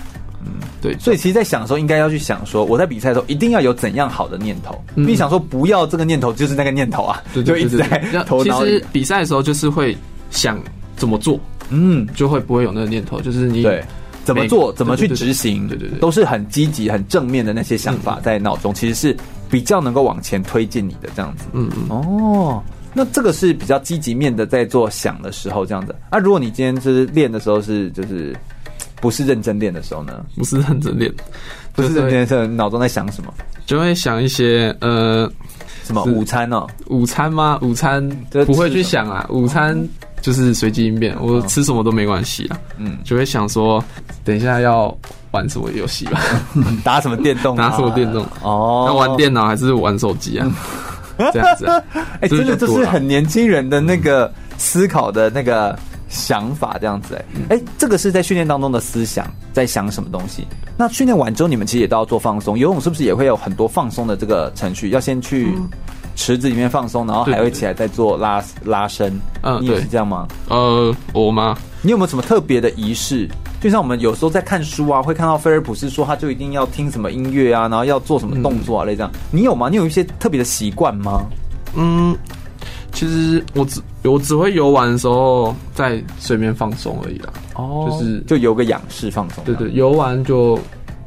[0.47, 4.79] 嗯，对，所以其实，在想的时候，应该要去想说，我在比赛的时候一定要有怎样好的念头。
[4.95, 8.63] 嗯、你想说不要这个念头，就是那个念头啊，对就一直在头脑。
[8.63, 9.97] 其实比赛的时候，就是会
[10.31, 10.61] 想
[10.97, 13.83] 怎么做，嗯，就会不会有那个念头，就是你对
[14.25, 19.17] 怎么做，怎么去执行，对对对，都是很积极、很正面的那些想法在脑中，其实是
[19.51, 21.45] 比较能够往前推进你的这样子。
[21.53, 25.95] 嗯嗯，哦，那这个是比较积极面的，在做想的时候这样子。
[26.11, 28.37] 啊，如果你今天就是练的时候是就是。
[29.05, 30.25] 不是认真练的时候呢？
[30.35, 31.13] 不是认真练，
[31.75, 33.31] 不是认真练的时候，脑中在想什么？
[33.67, 35.31] 就会想一些呃，
[35.83, 36.67] 什么午餐哦？
[36.87, 37.59] 午餐吗？
[37.61, 38.09] 午餐
[38.47, 39.27] 不会去想啊。
[39.29, 39.79] 午餐
[40.23, 42.59] 就是随机应变，我吃什么都没关系啊。
[42.79, 43.85] 嗯，就会想说，
[44.25, 44.97] 等一下要
[45.33, 46.19] 玩什么游戏吧？
[46.83, 47.55] 打什么电动？
[47.55, 48.27] 打什么电动？
[48.43, 50.51] 哦，要玩电脑还是玩手机啊？
[51.31, 51.67] 这样子。
[52.23, 55.79] 哎，真的这是很年轻人的那个思考的那个。
[56.15, 60.47] 想法这样子哎、欸，哎、欸，这个是在训练当中的思想，在想什么东西？
[60.77, 62.57] 那训练完之后，你们其实也都要做放松。
[62.57, 64.91] 游泳是不是也会有很多放松的这个程序？
[64.91, 65.53] 要先去
[66.15, 69.21] 池子里面放松，然后还会起来再做拉拉伸。
[69.43, 70.27] 嗯，你也是这样吗？
[70.49, 71.59] 呃，我吗？
[71.83, 73.29] 你有没有什么特别的仪式？
[73.61, 79.11] 就像我们有时候在看书啊，会看到菲尔普斯说，他就一定要听什么音乐啊，然后要做什么动作啊，类这样。
[79.33, 79.69] 你有吗？
[79.69, 81.27] 你有一些特别的习惯吗？
[81.75, 82.17] 嗯。
[82.95, 87.33] 其实我只我只会游玩的时候在水面放松而已啦。
[87.55, 89.45] 哦，就是就游个仰式放松。
[89.45, 90.59] 对对，游完就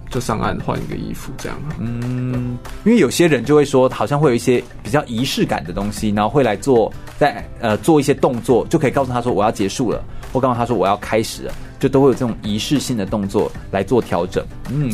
[0.09, 1.57] 就上岸换一个衣服这样。
[1.79, 14.45] 嗯，因为有些人就会说，好像会有一些比较仪式感的东西，然后会来做在呃做一些动作，就可以告诉他说我要结束了，或告诉他说我要开始了，就都会有这种仪式性的动作来做调整。
[14.69, 14.93] 嗯。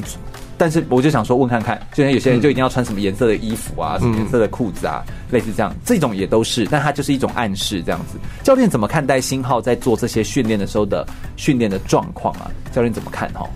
[0.57, 8.17] 但是我就想说，问看看，就像有些人就一定要穿什么颜色的衣服啊，嗯、什么颜色的裤子啊，类似这样，这种也都是，但它就是一种暗示，这样子。
[8.43, 12.51] 教练怎么看待星浩在做这些训练的时候的训练的状况啊？
[12.71, 13.49] 教练怎么看哈？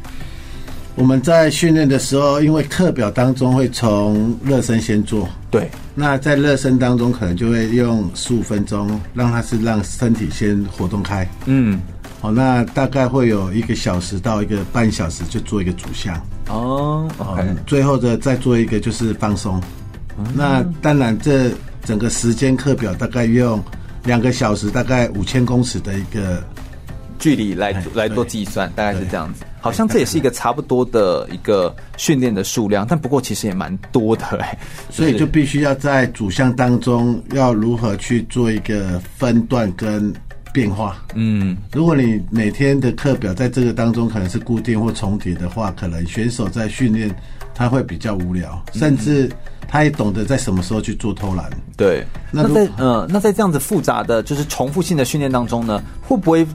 [0.95, 5.69] 我们在训练的时候，因为课表当中会从热身先做，对。
[5.93, 11.79] 那在热身当中，可能就会用十五分钟，让他是让身体先活动开，嗯。
[12.19, 16.19] 好，那大概会有一个小时到一个半小时，就做一个主项。
[16.49, 19.61] 哦，OK，最后的再做一个就是放松，
[20.33, 21.51] 那当然，这
[21.83, 23.61] 整个时间课表大概用
[24.05, 26.41] 两个小时，大概五千公尺的一个
[27.19, 29.43] 距离来来做计算，大概是这样子。
[29.59, 34.57] 好像这也是一个差不多的一个训练的数量，但不过其实也蛮多的哎，
[34.89, 40.13] 所以就必须要在主项当中要如何去做一个分段跟
[40.57, 40.97] 变化。
[41.13, 47.13] 嗯，如果你每天的课表在这个当中可能是固定或重叠的话，可能选手在训练
[47.53, 49.31] 他会比较无聊，甚至
[49.67, 51.47] 他也懂得在什么时候去做偷懒。
[51.75, 56.47] 对，那在嗯，那在这样子复杂的就是重复性的训练当中呢，会不会？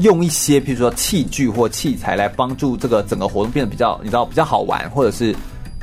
[0.00, 5.32] 用一些，譬如说器具或器材来帮助这个整个活动变得比较，你知道比较好玩，或者是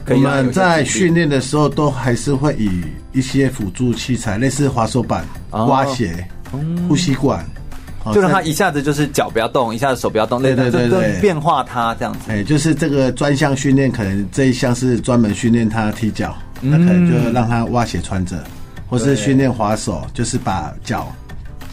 [0.03, 0.17] 可以。
[0.17, 2.69] 我们在训练的时候都还是会以
[3.13, 6.27] 一些辅助器材，类似滑手板、刮鞋、
[6.87, 7.45] 呼吸管，
[8.13, 12.19] 就让他一下子就是脚不要动，一下子手不要动，对对对对，变化他这样子。
[12.27, 18.43] 哎，就是这个专项训练，可能这一项是专门训练他踢脚，那可能就让他挖鞋穿着，
[18.89, 21.11] 或是训练滑手，就是把脚。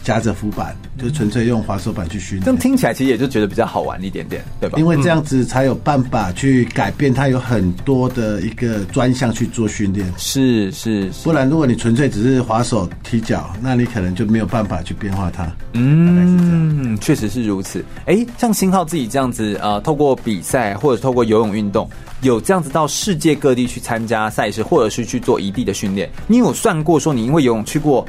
[0.09, 2.43] 夹着浮板，就纯粹用滑手板去训练。
[2.43, 4.79] 这样听起来其实也就觉得比较好玩一点点，对吧？
[4.79, 10.11] 因为这样子才有办法去改变它，有很多的一个专项去做训练。
[10.17, 15.47] 是是，不然如果你纯粹只是滑手踢脚，那你可能就没有办法去变化它。
[15.73, 17.85] 嗯，确实是如此。
[18.07, 21.87] 哎、欸，像星浩自己这样子啊、呃，透过比赛或者透过游泳运动，
[22.21, 26.09] 有这样子到世界各地去参加赛事，或者是去做异地的训练。
[26.25, 28.03] 你有算过说你因为游泳去过？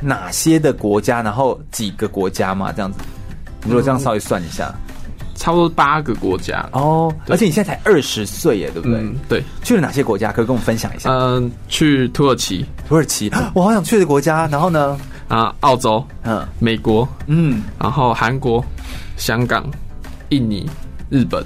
[0.00, 2.72] 哪些的国家，然后几个国家嘛？
[2.72, 2.98] 这样子，
[3.66, 4.96] 如果这样稍微算一下，嗯、
[5.34, 7.14] 差不多八个国家哦。
[7.28, 8.98] 而且你现在才二十岁耶，对不对？
[8.98, 9.42] 嗯、对。
[9.62, 10.30] 去了哪些国家？
[10.32, 11.10] 可以跟我们分享一下。
[11.10, 14.46] 嗯，去土耳其，土耳其，我好想去的国家。
[14.48, 14.98] 然后呢？
[15.26, 18.62] 啊，澳洲，嗯，美国，嗯，然后韩国、
[19.16, 19.64] 香港、
[20.28, 20.68] 印尼、
[21.08, 21.42] 日本。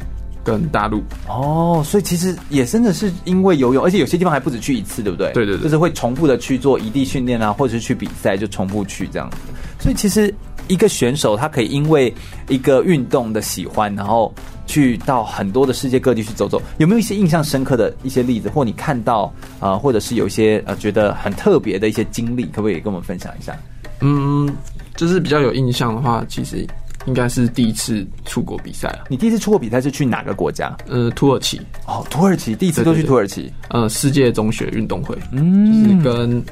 [0.49, 5.31] 跟大陆哦，所以其实也真的是因为游泳，而且有些地方还不止去一次，对不对？
[5.33, 9.37] 对对对，就是会重复的去做异地训练啊，或者是去比赛就重复去这样子。
[9.79, 10.35] 所以其实
[10.67, 12.13] 一个选手他可以因为
[12.49, 14.33] 一个运动的喜欢，然后
[14.67, 16.61] 去到很多的世界各地去走走。
[16.79, 19.25] 有没有一些印象深刻的一些例子，或你看到
[19.61, 23.55] 啊、呃，或者是有一些呃觉得很特别的一些经历，可不可以跟我们分享一下？
[24.01, 24.51] 嗯，
[24.97, 26.67] 就是比较有印象的话，其实。
[27.09, 28.97] 应该是第一次出国比赛。
[29.09, 30.77] 你第一次出国比赛是去哪个国家？
[30.87, 31.59] 呃，土耳其。
[31.87, 33.51] 哦，土耳其，第一次都去土耳其。
[33.71, 36.45] 呃，世界中学运动会，嗯，就是跟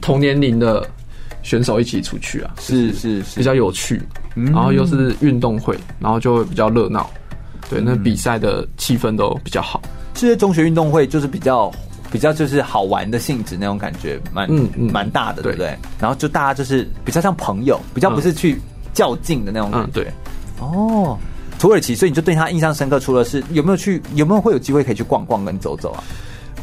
[0.00, 0.84] 同年龄的
[1.44, 4.02] 选手一起出去啊，是是是，比较有趣。
[4.34, 7.08] 然后又是运动会，然后就会比较热闹。
[7.70, 9.80] 对，那比赛的气氛都比较好。
[10.14, 11.70] 世界中学运动会就是比较
[12.10, 15.76] 比较就是好玩的性质那种感觉，蛮嗯嗯蛮大的，对不对？
[16.00, 18.60] 然后就大家就是比较像朋友，比较不是去。
[18.92, 20.12] 较劲的那种感觉，嗯，对，
[20.60, 21.18] 哦，
[21.58, 22.98] 土耳其，所以你就对他印象深刻。
[22.98, 26.02] 除了是有没有去，有没有会有机会可以去逛逛跟走走啊？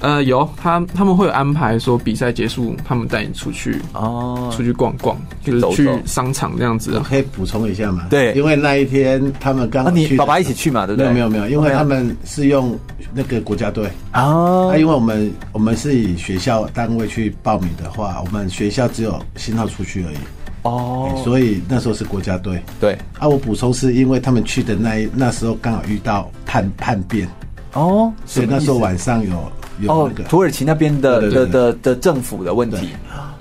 [0.02, 6.94] 呃，有，他他们会有安排说比赛结束，他们带你出去哦，出去逛逛，就是去商场这样子。
[6.96, 8.08] 我可以补充一下吗？
[8.10, 11.12] 对，因为那一天他们刚好你爸爸一起去嘛，对不对？
[11.12, 12.80] 没有没有没有，因为他们是用
[13.14, 20.18] 那个国家队啊，因为我们我们是以学校单位去报名的话，我们学校只有信号出去而已。
[20.64, 22.62] 哦、欸，所以那时候是国家队。
[22.80, 27.28] 对啊，我补充是因为他们去的那一那时候刚好遇到叛叛变。
[27.74, 32.90] 哦，所以那时候晚上有有那个、哦、土耳其那边的对对对的的的政府的问题，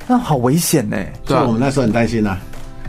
[0.06, 0.96] 那好危险呢。
[1.24, 2.40] 所以我们那时候很担心呐、啊。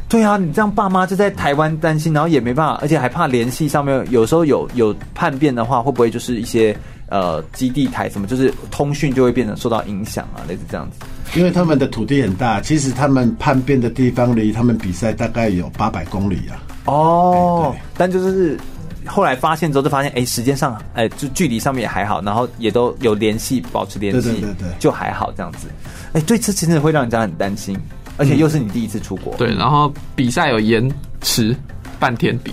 [0.09, 6.75] 对啊，你这样爸妈就在台湾担心，然后也没办法，而且还怕联系上面有时候有有叛变的话，会不会就是一些
[7.09, 11.05] 呃基地台什么，就是通讯就会变成受到影响啊，类似这样子。
[11.35, 16.57] 因为他们的土地很大，其实他们叛变的地方离他们比赛大概有八百公里啊。
[16.85, 18.57] 哦，但就是
[19.05, 25.67] 后来发现之后，就发现哎，时间上哎，就距离上面也还好，然后也都有联系，保持联系，对对对对，就还好这样子。
[26.13, 27.77] 哎，对，这真的会让人家很担心，
[28.17, 29.35] 而且又是你第一次出国。
[29.37, 31.55] 对，然后比赛有延迟
[31.99, 32.51] 半天比。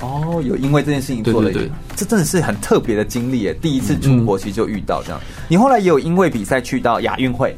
[0.00, 3.54] 哦，有因为这件事情做了，对对对，这真的是很特别的经历耶。
[3.62, 7.54] 第一次出国其实就遇到这样，你后来也有因为比赛去到亚运会。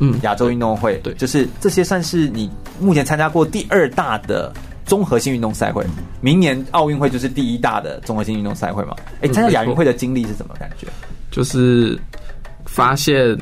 [0.00, 4.52] 嗯，亚洲运动会对，就是这些算是你目前参加过第二大的
[4.84, 5.84] 综合性运动赛会。
[6.20, 8.96] 明年奥运会就是第一大的综合性运动赛会嘛？
[9.20, 10.86] 哎，参加亚运会的经历是什么感觉？
[11.30, 11.96] 就是
[12.64, 13.38] 发现，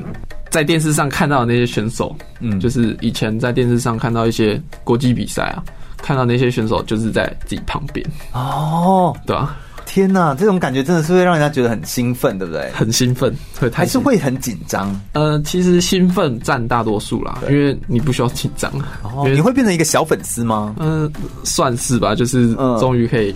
[0.49, 5.63] 在电视上看到的那些选手，嗯，就是以前在电视上看到一些国际比赛啊，
[5.97, 9.57] 看到那些选手就是在自己旁边哦，对啊。
[9.89, 12.69] 天呐，这种感觉真的是会让人家觉得很兴奋，对不对？
[12.71, 14.95] 很兴奋，会还是会很紧张？
[15.13, 18.71] 呃，其实兴奋占大多数啦，因为你不需要紧张。
[19.01, 20.75] 哦，你会变成一个小粉丝吗？
[20.77, 21.11] 嗯、呃，
[21.43, 23.33] 算是吧，就是终于可以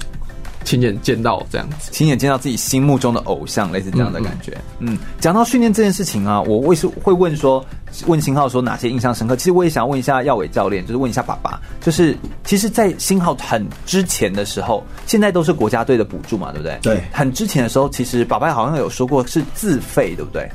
[0.63, 4.57] 亲眼见到这样子，亲眼见到自己心目中的偶像，类似这样的感觉。
[4.79, 7.63] 嗯，讲、嗯、到训练这件事情啊，我为什会问说，
[8.07, 9.35] 问星浩说哪些印象深刻？
[9.35, 16.77] 其实我也想问一下耀伟教练，就是问一下爸爸，就是其实，在星浩很之前的时候，现在都是国家队的补助嘛，对不对？
[16.81, 20.49] 对，很之前的时候，其实爸爸好像有说过是自费，对不对？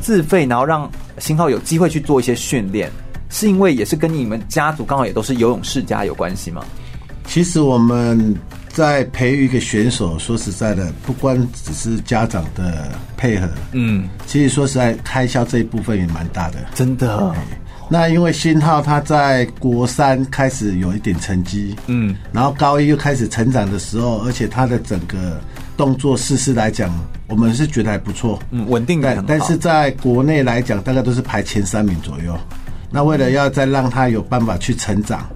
[0.00, 2.90] 自费，然后让星浩有机会去做一些训练，
[3.30, 6.64] 是因为也是跟你们家族刚好也都是游泳世家有关系吗？
[7.26, 8.36] 其实我们
[8.74, 17.32] 在培育一个选手，说实在的，不光只是家长的配合，嗯，其实说实在，开销这一部分也蛮大的，真的。
[17.88, 25.40] 那因为新浩他在国三开始有一点成绩，嗯，然后高一又开始成长的时候，而且他的整个
[25.76, 26.90] 动作事事来讲，
[27.28, 29.22] 我们是觉得还不错，嗯，稳定感。
[29.26, 32.36] 但是在国内来讲，大概都是排前三名左右。
[32.90, 35.28] 那为了要再让他有办法去成长。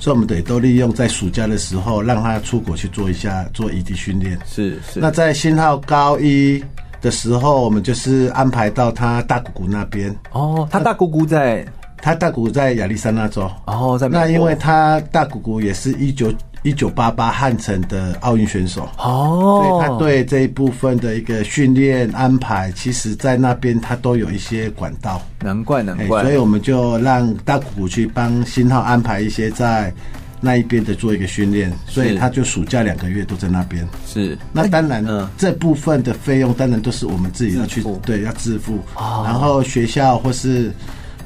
[0.00, 4.36] 所以，我们得都利用在暑假的时候，让他出国去做一下做异地训练。
[4.46, 4.98] 是是。
[4.98, 6.64] 那在新号高一
[7.02, 10.12] 的时候，我们就是安排到他大姑姑那边。
[10.32, 11.64] 哦，他大姑姑在，
[11.98, 13.48] 他大姑姑在亚利桑那州。
[13.66, 16.32] 哦，在那，因为他大姑姑也是一九。
[16.62, 25.22] 一九八八汉城的奥运选手哦，所以他对这一部分的一个训练安排，其实在那边他都有一些管道。
[25.42, 29.90] 难怪难怪，所以我们就让大姑姑去帮新浩安排一些在
[30.38, 33.88] 那一边的做一个训练，所以他就暑假两个月都在那边。
[34.06, 38.78] 是，那当然，嗯，这部分的费用当然都是我们自己要去，对，要自付。
[38.96, 40.70] 然后学校或是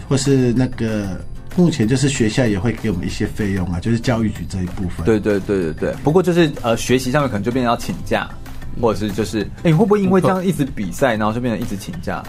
[0.08, 1.20] 或是那个。
[1.56, 5.04] 目前就是学校也会给我们一些费用啊，就是教育局这一部分。
[5.06, 5.92] 对对对对对。
[6.02, 8.28] 不过就是呃，学习上面可能就变成要请假，
[8.80, 12.22] 或者是就是，哎、欸，你会不会因为这样一直比赛，然后就变成一直请假？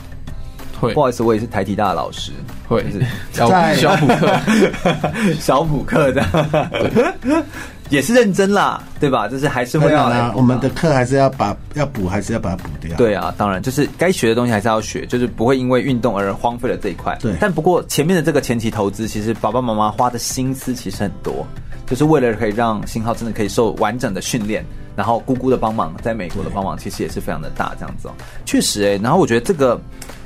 [0.79, 0.93] 会。
[0.93, 2.31] 不好意思，我也是台体大的老师，
[2.67, 3.01] 会是
[3.33, 4.39] 小小补课，
[5.39, 7.45] 小补课这样。
[7.89, 9.27] 也是认真啦，对吧？
[9.27, 12.95] 就是还是会要来，我们的课还是要把要补，还是要把它补掉。
[12.97, 17.17] 对啊，当然就是该学的东西还是要学，就是不会因为运动而荒废了这一块。
[17.21, 21.45] 对，但不过前面的这个前期投资，其实爸爸妈妈花的心思其实很多，
[21.85, 24.65] 就是为了可以让星浩真的可以受完整的训练，
[24.95, 28.11] 然后姑姑的帮忙，在美国的帮忙，其实也是非常的大，这样子哦。
[28.45, 29.79] 确实哎、欸，然后我觉得这个。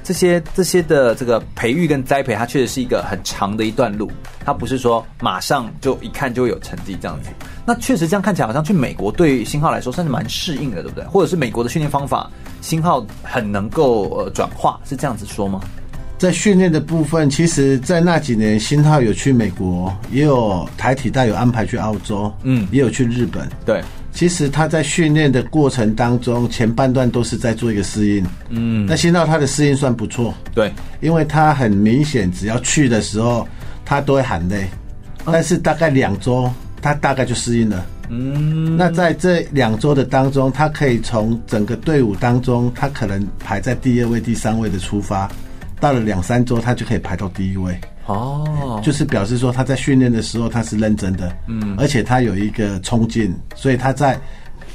[0.09, 4.11] 这些这些的这个培育跟栽培，它确实是一个很长的一段路，
[4.43, 7.29] 它不是说马上就一看就会有成绩这样子。
[7.63, 11.03] 那确实这样看起来，好像去美国对星浩来说算是蛮适应的，对不对？
[11.05, 12.27] 或者是美国的训练方法，
[12.59, 15.61] 星浩很能够呃转化，是这样子说吗？
[16.17, 23.79] 在训练的部分，其实，在那几年，星浩有去美国，也有台体大有安排去澳洲，嗯，也有去日本，对。
[24.19, 28.25] 其实他在训练的过程当中，前半段都是在做一个适应。
[28.49, 30.33] 嗯，那新道他的适应算不错。
[30.53, 33.47] 对，因为他很明显，只要去的时候，
[33.85, 34.67] 他都会喊累。
[35.23, 36.51] 但是大概两周，
[36.81, 37.85] 他大概就适应了。
[38.09, 45.31] 嗯，那在这两周的当中，他可以从整个队伍当中，他可能排在第二位、第三位的出发，
[45.79, 47.79] 到了两三周，他就可以排到第一位。
[48.09, 54.19] 哦，就是表示说他在训练的时候他是认真的，嗯，而且他有一个冲劲，所以他在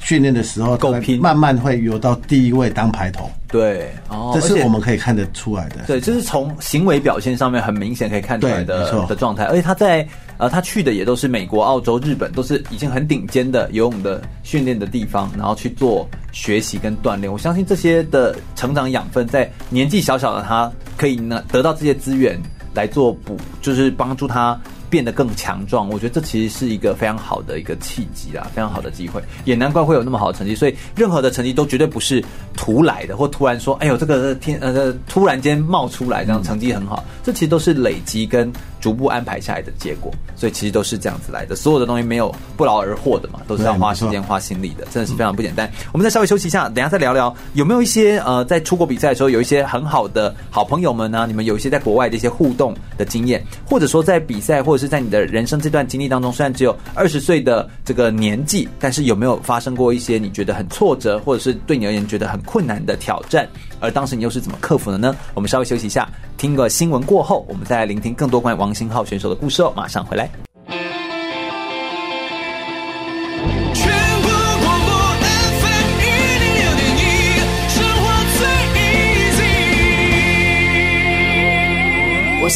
[0.01, 3.29] 训练的时候够拼，慢慢会游到第一位当排头。
[3.49, 5.77] 对，哦，这是我们可以看得出来的。
[5.87, 9.45] 对，就是从行为表现上面很明显可以看出来的的状态。
[9.45, 10.07] 而且他在
[10.37, 17.33] 呃，他去的也都是美国、澳洲、日本，都是已经很顶尖的游泳的训练的地方，然后去做学习跟锻炼。
[17.33, 22.39] 我相信这些的成长养分，在年纪小小的他可以呢得到这些资源。
[22.75, 24.59] 来做补，就是帮助他
[24.91, 25.89] 变得更强壮。
[25.89, 29.23] 我觉得这其实是一个非常好的一个契机啊，非常好的机会。
[29.45, 30.55] 也难怪会有那么好的成绩。
[30.55, 32.23] 所以任何的成绩都绝对不是
[32.55, 38.53] 图来的，或突然说，哎呦，这个天呃，突然间冒出来这样成绩很好，这其实都是累积跟
[38.85, 40.13] 逐步安排下来的结果。
[40.37, 41.57] 所以其实都是这样子来的。
[41.57, 45.71] 所有的东西没有不劳而获的嘛，都是要花时间花心力的，真的是非常不简单。
[45.91, 51.25] 我们再稍微休息一下，等一下再聊聊有没有一些呃，在出国比赛的时候有一些很好的好朋友们呢？
[51.27, 63.49] 你们有一些在国外的一些互动的经验，或者说在比赛或者是在你的人生这段经历当中，虽然只有二十岁的这个年纪，但是有没有发生过一些你觉得很挫折，或者是对你而言觉得很困难的挑战？
[63.85, 65.15] 而当时你又是怎么克服的呢？
[65.35, 66.09] 我们稍微休息一下，
[66.39, 69.73] 听个新闻过后，我们再来聆听更多关于王星浩选手的故事哦。
[69.77, 70.54] 马上回来。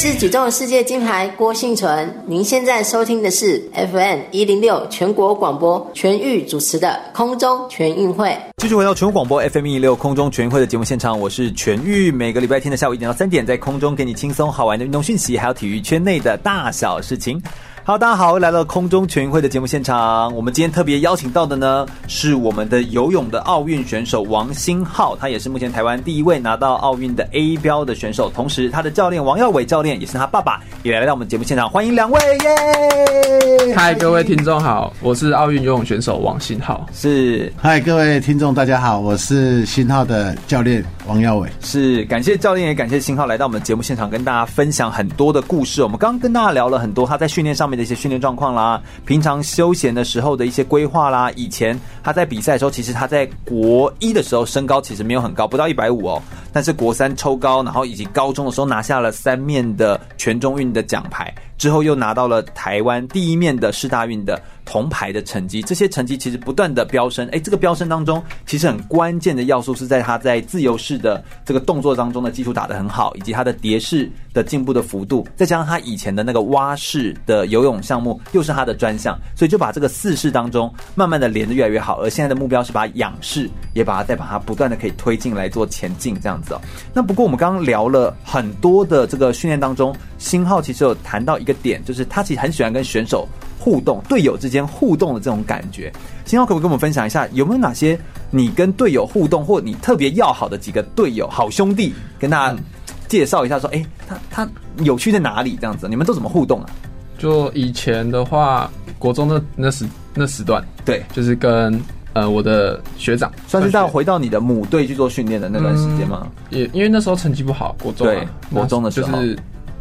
[0.01, 8.32] 是举重世界金牌郭幸存，您现在收听的是 FM 一零六全国广播全域主持的空中全运会。
[8.59, 17.42] 继续回到全国广播 FM 一零六空中全运会的节目现场，我是全域，每个礼拜天的下午一点到三点，在空中给你轻松好玩的运动讯息，还有体育圈内的大小事情。
[17.89, 20.30] 好，大家好，来到空中全运会的节目现场。
[20.36, 28.28] 我们今天特别邀请到的呢，是我们的游泳的奥运选手王新浩，他也是目前台湾第一位拿到奥运的 A 标的选手。
[28.28, 33.74] 同时，他的教练王耀伟教练也是他爸爸，也来到我们节目现场，欢迎两位耶！
[33.74, 36.86] 嗨，各位听众好，我是奥运游泳选手王新浩。
[36.93, 41.48] 是，嗨，各位听众大家好，我是新浩的教练王耀伟。
[41.61, 45.82] 是，感谢教练，也感谢新浩来到我们节目现场，跟大家分享很多的故事。
[45.82, 61.34] 我们刚刚跟大家聊了很多他在训练上面的一些训练状况啦，平常休闲的时候的一些规划啦，以前他在比赛的时候，其实他在国一的时候身高其实没有很高，不到一百五哦，但是国三抽高，然后以及高中的时候拿下了三面的全中运的奖牌。
[61.59, 67.26] 之后又拿到了台湾第一面的世大运的铜牌的成绩，这些成绩其实不断的飙升。
[67.28, 82.00] 诶，这个飙升当中，其实很关键的要素是在他在自由式的这个动作当中的基础打得很好，以及他的蝶式的进步的幅度，再加上他以前的那个蛙式的游泳项目又是他的专项，所以就把这个四式当中慢慢的连得越来越好。
[82.02, 86.61] 而现在的目标是把仰式也把它再把它不断的可以推进来做前进这样子哦。
[86.94, 93.26] 那不过我们刚刚聊了很多的这个训练当中，新浩其实有谈到一个点，就是他其实很喜欢跟选手
[93.58, 95.92] 互动，队友之间互动的这种感觉。
[96.24, 97.98] 新浩可不可以跟我们分享一下，有没有哪些
[98.30, 102.58] 你跟队友互动，或你特别要好的几个队友、好兄弟，跟大家
[103.06, 104.48] 介绍一下，说，哎、欸，他他
[104.84, 105.56] 有趣在哪里？
[105.60, 106.68] 这样子，你们都怎么互动啊？
[107.16, 111.80] 就以前的话，国中的那时那时段，对，就是跟
[112.12, 116.28] 呃我的学长，算是到回到你的母队去做训练的那段时间吗？
[116.50, 119.38] 嗯、也因为那时候成绩不好，国中、啊，对，国中的时候就是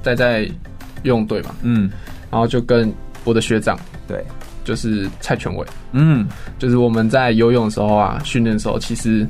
[0.07, 0.43] 待在
[1.03, 1.91] 游泳队嘛，嗯，
[2.31, 2.89] 然后就跟
[3.25, 3.77] 我的学长，
[4.07, 4.23] 对，
[4.63, 6.25] 就是蔡全伟，嗯，
[6.57, 9.27] 就是我们在游泳的时候啊，训练的时候其实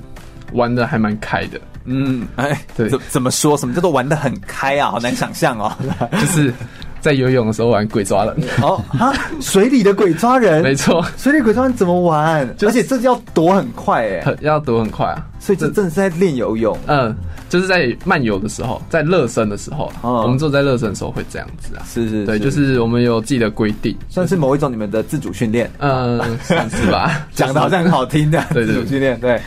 [0.54, 3.58] 玩的还蛮开的，嗯，哎，对，怎怎么说？
[3.58, 4.92] 什么叫做玩的很开啊？
[4.92, 5.76] 好难想象哦，
[6.14, 6.54] 就是。
[7.02, 9.14] 在游泳的时候玩鬼抓人哦啊！
[9.40, 12.48] 水里的鬼抓人， 没错，水里鬼抓人怎么玩？
[12.62, 15.26] 而且这要躲很快哎，要躲很快啊！
[15.40, 16.78] 所以这真的是在练游泳。
[16.88, 17.16] 嗯，
[17.50, 21.84] 就是在漫游的时候，在热身的时候，我们做在热身的时候会这样子啊。
[21.88, 25.72] 是是，对，就是我们有自己的规定，算是某一种你们的自主训练。
[25.80, 28.44] 嗯，算是吧， 讲的好像很好听的。
[28.54, 29.40] 对，自主训练对，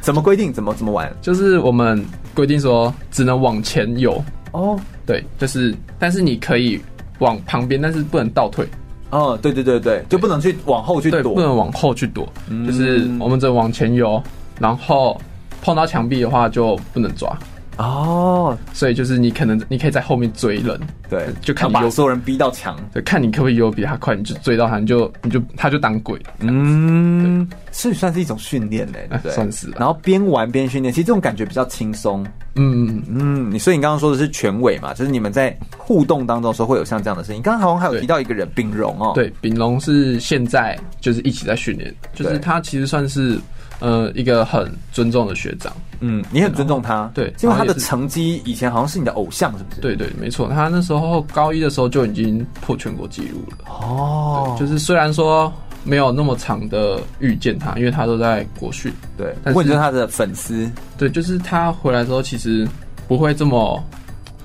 [0.00, 0.52] 怎么规定？
[0.52, 1.10] 怎么怎么玩？
[1.20, 2.02] 就是我们
[2.34, 4.78] 规定说只能往前游哦。
[5.06, 6.80] 对，就是但是你可以。
[7.24, 8.68] 往旁边，但是不能倒退。
[9.10, 14.22] 哦，对对对对，就不能去往后去躲，不能往后去躲，嗯、就是我们只能往前游，
[14.58, 15.20] 然后
[15.62, 17.36] 碰到墙壁的话就不能抓。
[17.76, 26.20] 哦，所以就是你可能你可以在后面追人，对，就看你把所有人逼到墙，对，看你可不可以游比他快，你就追到他，你就你就他就当鬼。
[26.40, 29.70] 嗯，所以算是一种训练嘞，对，算是。
[29.72, 32.24] 然后边玩边训练，其实这种感觉比较轻松。
[32.56, 37.42] 嗯嗯，你所以你刚刚说的是全尾嘛，就是你们在互动当中的时候会有像这样的声音。
[37.42, 43.36] 刚刚好像还有提到一个人，丙龙哦，对，丙龙是现在就是一起在训练，就是他其实算是。
[43.80, 49.80] 呃，一个很尊重的学长，嗯，你很尊重他，对，因为他的成绩以前好像是你的偶像，是不是？
[49.80, 53.64] 对对，没错，他那时候高一的时候就已经破全国纪录了。
[53.68, 55.52] 哦，就是虽然说
[55.82, 62.66] 没有那么长的遇见他，因为他都在国训，对，但是他的粉丝，对，就是他回来之后其实
[63.08, 63.82] 不会这么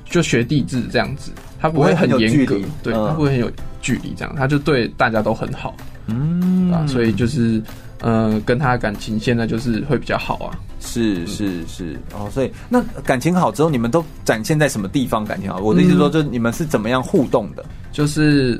[0.09, 3.49] 就学地质这样子，他不会很严格，对，他不会很有
[3.79, 5.75] 距离这样，他就对大家都很好，
[6.07, 7.61] 嗯，啊，所以就是。
[8.01, 15.59] 呃，跟他感情现在就是会比较好啊，是是是哦，所以那感情好之后，你们都展现在什么地方感情好？
[15.59, 17.65] 我的意思说，就你们是怎么样互动的？
[17.91, 18.59] 就是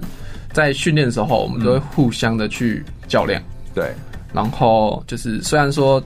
[0.52, 3.42] 在训练的时候，我们都会互相的去较量，
[3.74, 3.94] 对，
[4.34, 6.04] 然后就是虽然说。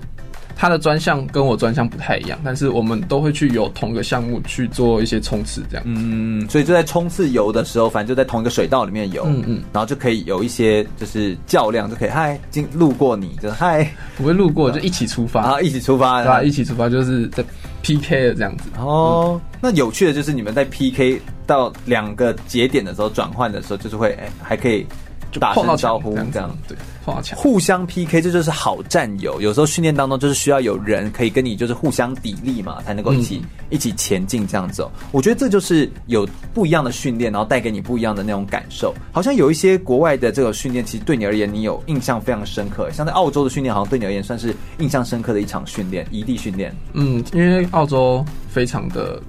[0.63, 5.83] 他的专项跟我专项不太一样，但是我们都会去游同个项目去做一些冲刺，这样。
[5.85, 16.41] 嗯，所以就在冲刺游的时候，反正就在同一个水道里面游，嗯嗯，然后就可以有一些就是较量，就可以嗨，经路过你，就嗨，不会路过，就一起出发啊，一起出发，对吧？
[16.41, 17.43] 一起出发就是在
[17.81, 18.69] PK 的这样子。
[18.79, 24.87] 哦，那有趣的就是你们在 PK 到两个节点的时候转换的时候，就是会哎还可以。
[25.33, 29.41] 就打声招呼，这样，对，碰到墙，互相 PK，这就是好战友。
[29.41, 34.87] 有时候训练当中就是需要有人可以跟你就是互相砥砺嘛，才能够一起、嗯、一起前进这样子。
[35.11, 38.93] 我觉得这就是有不一样的训练，然后带给你不一样的那种感受。
[39.11, 42.91] 好像有一些国外的这个训练，其实对你而言你有印象非常深刻。
[42.91, 46.71] 像在澳洲的训练，好像对你而言算是印象深刻的一场训练，异地训练。
[46.93, 49.19] 嗯，因为澳洲非常的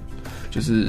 [0.51, 0.87] 就是。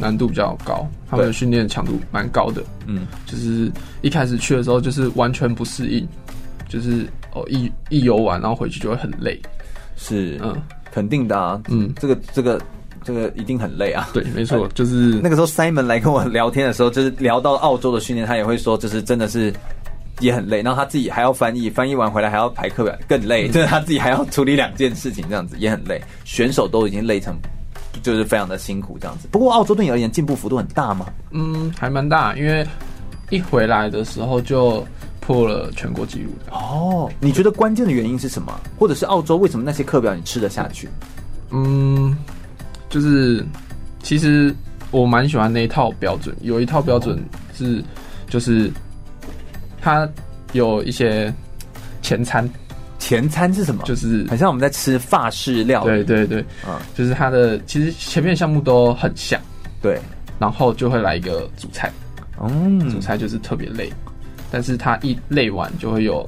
[0.00, 2.62] 难度比较高，他们的训练强度蛮高的。
[2.86, 3.70] 嗯，就是
[4.02, 6.06] 一开始去的时候，就是完全不适应，
[6.68, 9.40] 就是哦一一游玩，然后回去就会很累。
[9.96, 10.56] 是，嗯，
[10.90, 11.60] 肯定的啊。
[11.68, 12.60] 嗯，这个这个
[13.04, 14.08] 这个一定很累啊。
[14.14, 19.52] 对，没错， 就是那个时候 Simon 来跟我聊天的时候，就是聊到澳洲的训练，他也会说，就是真的是
[20.20, 26.00] 也很累，然后他自己还要翻译，翻译完回来还要排课表，更累， 就是他自己还要处理两件事情，这样子也很累。
[26.24, 27.36] 选手都已经累成，
[28.02, 29.28] 就是非常的辛苦这样子。
[29.30, 31.06] 不过澳洲对你而言进步幅度很大吗？
[31.30, 32.66] 嗯，还蛮大，因为
[33.30, 34.84] 一回来的时候就
[35.20, 36.30] 破了全国纪录。
[36.50, 38.52] 哦，你觉得关键的原因是什么？
[38.78, 40.88] 或者是澳洲为什么那些课表你吃得下去？
[41.50, 42.16] 嗯，
[42.88, 43.44] 就是
[44.02, 44.54] 其实
[44.90, 47.22] 我蛮喜欢那一套标准，有一套标准
[47.54, 47.84] 是
[48.28, 48.70] 就是
[49.80, 50.08] 它
[50.52, 51.32] 有一些
[52.02, 52.48] 前餐，
[53.00, 53.82] 前餐是什么？
[53.84, 56.04] 就是很像我们在吃法式料理。
[56.04, 59.40] 对对对，嗯，就是它的其实前面项目都很像，
[59.82, 59.98] 对，
[60.38, 61.90] 然后就会来一个主菜，
[62.40, 63.92] 嗯，主菜就是特别累，
[64.52, 66.24] 但是它一累完就会有。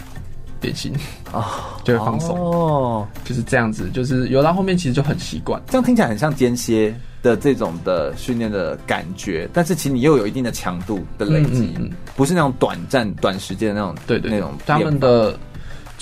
[0.60, 0.92] 点心。
[1.32, 2.38] 啊， 就会放松。
[2.38, 5.60] 哦，就是这样子，就是游到后面其实就很习惯。
[5.66, 13.92] 这样听起来很像间歇的这种的训练的感觉，但是其实你又有一定的强度的累积，嗯嗯嗯，不是那种短暂、短时间的那种。
[14.06, 15.36] 对，对对，那种他们的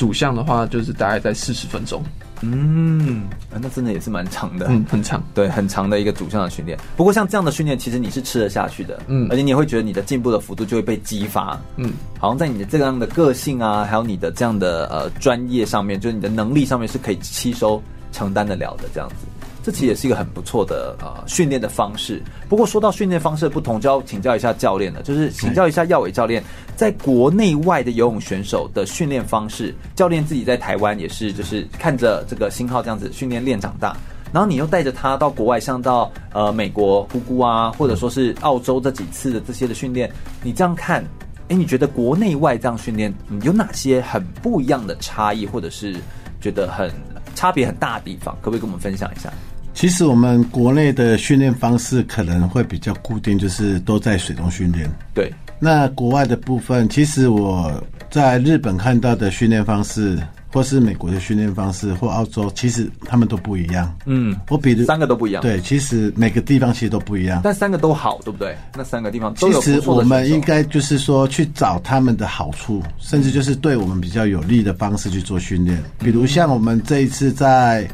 [0.01, 2.03] 主项的话，就是大概在四十分钟。
[2.41, 3.29] 嗯，
[3.61, 6.79] 那真的也是蛮长的，嗯，很长，对，很长的一个主项的训练。
[6.97, 19.27] 不过像这样的训练，其实你是吃得下去的，嗯，而且你也会觉得你的进步的幅度就会被激发，嗯，好像在你的这样的个性啊，还有你的这样的呃专业上面，就是你的能力上面是可以吸收承担得了的这样子。
[19.63, 22.23] 这其实也是一个很不错的呃训练的方式。
[22.49, 26.43] 不过说到训练方式的不同，就要请教一下教练了，就是请教一下耀伟教练，
[26.77, 33.97] 在国内外的游泳选手的训练方式，教练自己在台湾也是就是看着这个星浩这样子训练练长大，
[34.33, 40.11] 然后你又带着他到国外，像到呃美国姑姑啊，或者说是澳洲这几次的这些的训练，
[40.43, 41.05] 你这样看，
[41.49, 45.97] 诶，你觉得国内外这样训练有哪些很不一样的差异，或者是
[46.41, 46.91] 觉得很
[47.35, 49.33] 差别很大的地方，可不可以跟我们分享一下？
[49.81, 54.87] 其实我们国内的训练方式可能会比较固定，就是都在水中训练。
[55.15, 60.19] 对，那国外的部分，其实我在日本看到的训练方式，
[60.53, 63.91] 或是美国的训练方式，或澳洲，其实他们都不一样。
[64.05, 65.41] 嗯，我比如三个都不一样。
[65.41, 68.55] 对，其实每个地方其实都不一样，但三个都好，对不对？
[68.77, 75.83] 那三个地方其实我们应该就是说去找他们的好处，甚至就是对我们比较有利的方式去做训练。
[76.01, 77.89] 比如像我们这一次在。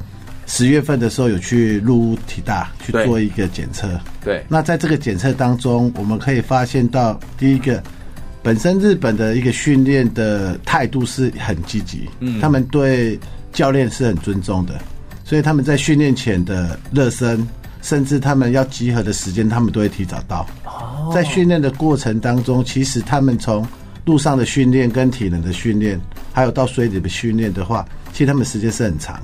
[0.47, 3.88] 十月份的时候有去入屋体大去做一个检测，
[4.24, 4.44] 对。
[4.49, 7.82] 那在这个检测当中，我们可以发现到，第一个，
[8.42, 13.18] 本身日本的一个训练的态度是很积极，嗯，他们对
[13.53, 14.80] 教练是很尊重的，
[15.24, 17.47] 所以他们在训练前的热身，
[17.82, 20.47] 甚至他们要集合的时间，他们都会提早到。
[20.64, 23.66] 哦，在训练的过程当中，其实他们从
[24.05, 26.01] 路上的训练跟体能的训练，
[26.32, 29.20] 还有到水里的训练的话，其实他们时间是很长。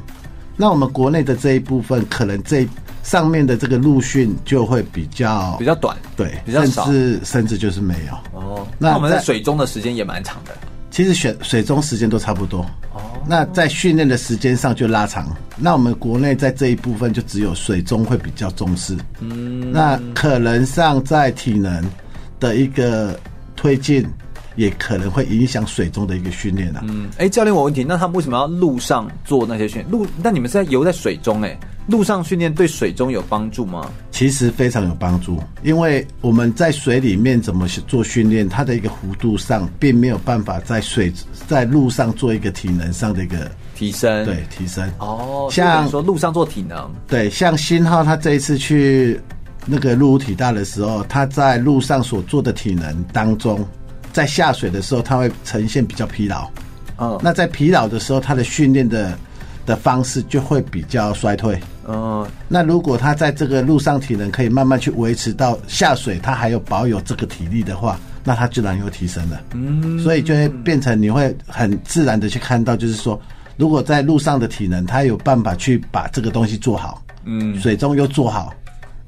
[0.56, 2.68] 那我们国内的这一部分，可能这
[3.02, 8.38] 上面的这个陆训就会比较比较短，对，比较少，甚至甚至就是没有。
[8.38, 10.52] 哦，那我们在水中的时间也蛮长的。
[10.90, 12.60] 其实选水中时间都差不多。
[12.92, 15.34] 哦，那在训练的时间上就拉长。
[15.56, 18.94] 那我们国内在这一部分就只有水中会比较重视。
[19.20, 21.82] 嗯，那可能上在体能
[22.38, 23.18] 的一个
[23.56, 24.06] 推进。
[24.56, 26.84] 也可能会影响水中的一个训练啊。
[26.88, 29.90] 嗯，哎，教练，我问题，那他们为什么要陆上做那些训练？
[29.90, 33.90] 陆，那你们是在游在水中，哎，陆上训练对水中有帮助吗？
[34.10, 41.12] 其实非常有帮助，因为我们在水里面怎么做训练，它的一个弧度上，并没有办法在水
[41.48, 44.24] 在路上做一个体能上的一个提升。
[44.24, 44.88] 对，提升。
[44.98, 49.20] 哦，像说路上做体能，对，像新浩他这一次去
[49.66, 53.66] 那个陆屋体大的时候，他在路上所做的体能当中。
[54.12, 56.48] 在下水的时候，他会呈现比较疲劳。
[56.98, 59.16] 嗯，那在疲劳的时候，他的训练的
[59.64, 61.58] 的方式就会比较衰退。
[61.88, 69.40] 嗯，那如果他在这个路上体能可以慢慢去维持到下水，他还有保有这个体力的话，那他自然又提升了。
[69.54, 73.20] 嗯，所以就会变成你会很自然的去看到，就是说，
[73.56, 78.54] 如果在路上的体能，他有办法去把这个东西做好，嗯，水中又做好。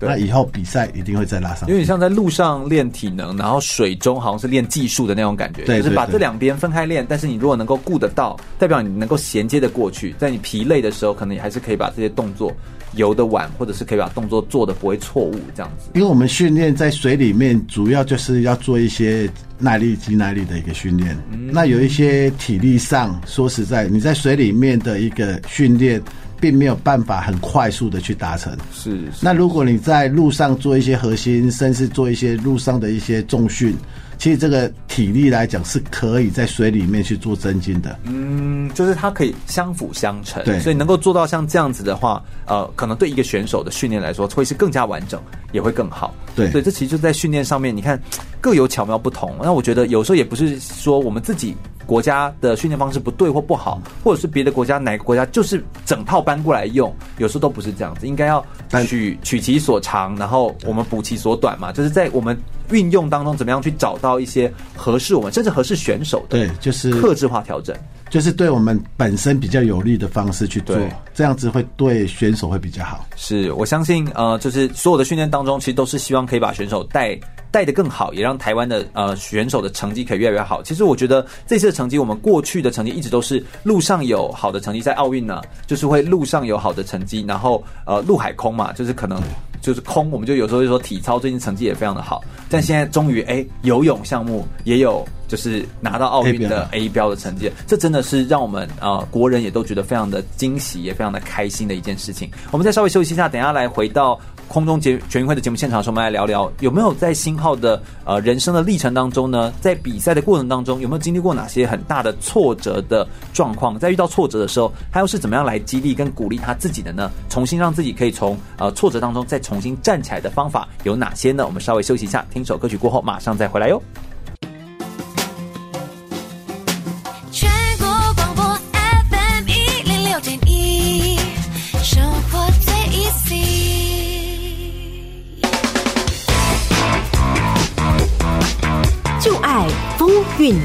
[0.00, 7.06] 那以后比赛一定会再拉上，因为你像在路上练体能，然后水中好像是练技术的那种感觉，对，就是把这两边分开练。
[7.08, 12.52] 但是你如果能够顾得到，代表你能够衔接的过去，在你疲累的时候，可能你还是可以把这些动作
[12.96, 15.90] 游得晚，或者是可以把动作做的不会错误这样子。
[15.94, 21.16] 因为我们训练在水里面，主要就是要做一些耐力、肌耐力的一个训练。
[21.50, 26.02] 那有一些体力上，说实在，你在水里面的一个训练。
[26.44, 28.54] 并没有办法很快速的去达成。
[28.70, 29.12] 是，是。
[29.22, 33.74] 那如果你在路上做一些核心，甚至做一些路上的一些重训。
[34.18, 45.20] 其实这个体力来讲是可以在水里面去做增进的，嗯，就是它可以相辅相成，对，所以能够做到像这样子的话，呃，可能对一个选手的训练来说会是更加完整，
[45.52, 48.00] 也会更好，对，所以这其实就在训练上面，你看
[48.40, 49.34] 各有巧妙不同。
[49.42, 58.44] 那我觉得有时候也不是说我们自己国家的训练方式不对或不好，或者是别的国家哪个国家就是整套搬过来用，有时候都不是这样子，应该要
[58.86, 62.36] 取取其所长，然后我们补其所短嘛，就是在我们。
[62.70, 66.38] 运用当中怎么样去找到一些合适我们甚至合适选手的？
[66.38, 67.76] 对，就是克制化调整，
[68.14, 70.78] 就是对我们本身比较有利的方式去做，
[71.12, 73.04] 这样子会对选手会比较好。
[73.16, 77.18] 是我相信，呃，就是所有的训练当中，其实都是希望可以把选手带
[77.54, 80.60] 带得更好，也让台湾的呃选手的成绩可以越来越好。
[80.60, 89.22] 其实我觉得这次的成绩，我们过去的成绩一直都是路上有好的成绩，在奥运呢，就是会路上有好的成绩，然后呃陆海空嘛，就是可能。
[89.64, 102.30] 就是空，我们就有时候就说体操最近成绩也非常的好，但现在终于哎游泳项目也有就是拿到奥运的 A 标的成绩，这真的是让我们呃国人也都觉得非常的惊喜，也非常的开心的一件事情。
[102.50, 113.78] 我们再稍微休息一下，等一下来回到空中节全运会的节目现场的时候，我们来聊聊有没有在新浩的呃人生的历程当中呢，在比赛的过程当中有没有经历过哪些很大的挫折的状况？
[113.78, 117.10] 在遇到挫折的时候，他又是怎么样来激励跟鼓励他自己的呢？
[117.28, 121.44] 重新让自己可以从呃挫折当中再重新站起来的方法有哪些呢？
[121.46, 123.82] 我们稍微休息一下，听首歌曲过后马上再回来哟。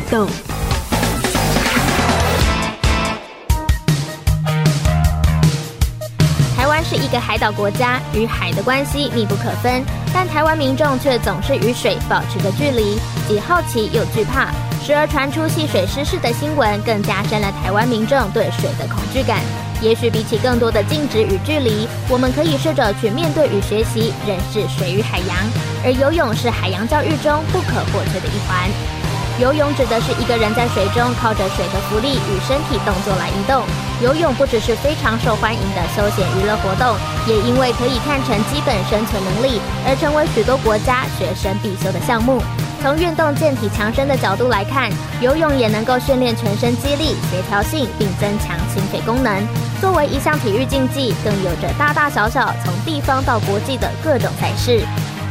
[0.10, 0.28] 动。
[6.56, 9.84] 台湾是一个海岛国家，与海的关系密不可分，
[10.14, 14.52] 但台湾民众却总是与水保持着距离，既好奇又惧怕，
[14.86, 19.40] 时而传出戏水失事的新闻，更加深了台湾民众对水的恐惧感。
[19.82, 25.38] 也许比起更多的禁止与距离，我们可以试着去面对与学习认识水与海洋，
[25.86, 28.99] 而游泳是海洋教育中不可或缺的一环。
[29.40, 33.64] 游泳指的是一个人在水中靠着水的浮力与身体动作来移动。
[34.04, 42.42] 游泳不只是非常受欢迎的休闲娱乐活动，也因为可以看成基本生存能力，而成为许多国家学生必修的项目。
[42.82, 49.42] 从运动健体强身的角度来看，游泳也能够训练全身肌力、协调性，并增强心肺功能。
[49.80, 54.84] 作为一项体育竞技，更有着大大小小从地方到国际的各种赛事。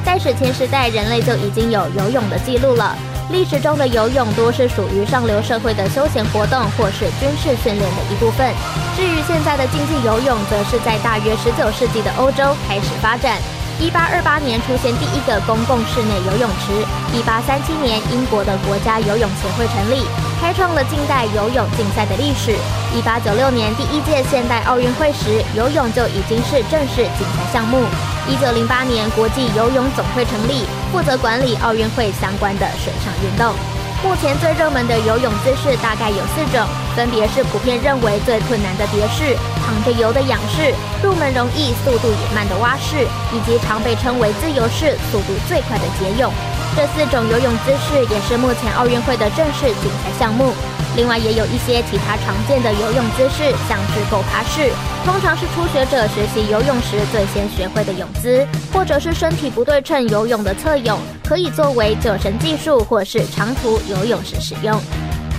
[0.02, 2.96] 在史前时代，人类就已经有游泳的记录了。
[3.30, 8.54] 历史中的游泳多是属于上流社会的休闲活动，或是军事训练的一部分。
[8.96, 13.38] 至于现在的竞技游泳，则是在大约十九世纪的欧洲开始发展。
[13.80, 16.84] 一八二八年出现第一个公共室内游泳池。
[17.16, 20.02] 一八三七年，英国的国家游泳协会成立，
[20.40, 22.50] 开创了近代游泳竞赛的历史。
[22.92, 27.78] 一八九六年，第一届现代奥运会时，游泳就已经是正式竞赛项目。
[28.26, 33.54] 一九零八年，国际游泳总会成立，负责管理奥运会相关的水上运动。
[34.02, 39.36] 目前最热门的游泳姿势大概有四种，分别是普遍认为最困难的蝶式、
[39.66, 40.72] 躺着游的仰式、
[41.02, 46.32] 入门容易、速度也慢的蛙式，以及常被称为自由式、速度最快的蝶泳。
[46.76, 50.52] 这四种游泳姿势也是目前奥运会的正式竞赛项目。
[50.96, 54.72] 另外，也有一些其他常见的游泳姿势，像是狗爬式，
[55.04, 64.80] 通常是初学者学习游泳时最先学会的泳姿，或者是身体不对称游泳的侧泳，可以作为救生技术或是长途游泳时使用。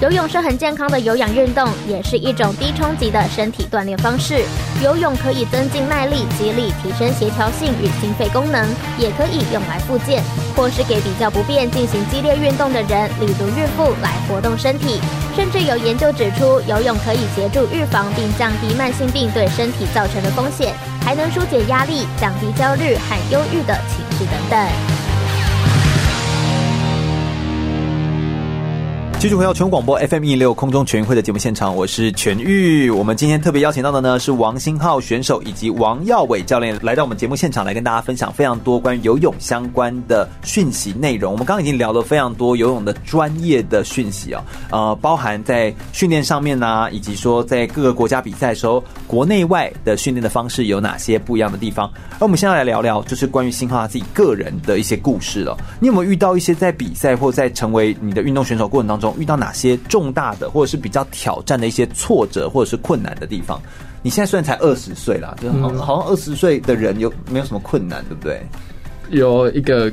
[0.01, 4.45] 游泳是很健康的有氧运动，也是一种低冲击的身体锻炼方式。
[4.81, 8.65] 游泳可以增进耐力、肌力，提升协调性与心肺功能，
[8.97, 10.23] 也可以用来复健，
[10.55, 15.01] 或是给比较不便进行激烈运动的人，例如孕妇来活动身体。
[15.35, 20.73] 甚至有研究指出，游泳可以协助预防并降低慢性病对身体造成的风险，
[21.03, 24.88] 还能纾解压力、降低焦虑和忧郁的情绪等等。
[29.19, 32.89] 继续回到全国广播 FM 一六空中全运会的节目现场，我是全玉。
[32.89, 41.33] 我们今天特别邀请到的呢是王星浩选手以及王耀伟教练来到我们节目现场，来跟大家分享非常多关于游泳相关的讯息内容。
[41.33, 44.41] 我们刚刚已经聊了非常多游泳的专业的讯息啊，
[44.71, 51.91] 呃，包含在训练上面啊，以及说在各个国家比赛的时候，国内外的训练的方式有哪些不一样的地方。
[52.13, 55.57] 而我们现在来聊聊，就是关于星浩他自己个人的一些故事了。
[55.81, 59.08] 你有没有遇到一些在比赛或在成为你的运动选手过程当中？
[59.13, 63.61] 中遇到哪些重大的或者是比较挑战的一些挫折或者是困难的地方？
[64.01, 68.41] 你现在虽然才二十岁啦，就好好像二十岁的人有没有什么困难，对不对？
[69.09, 69.91] 有一个。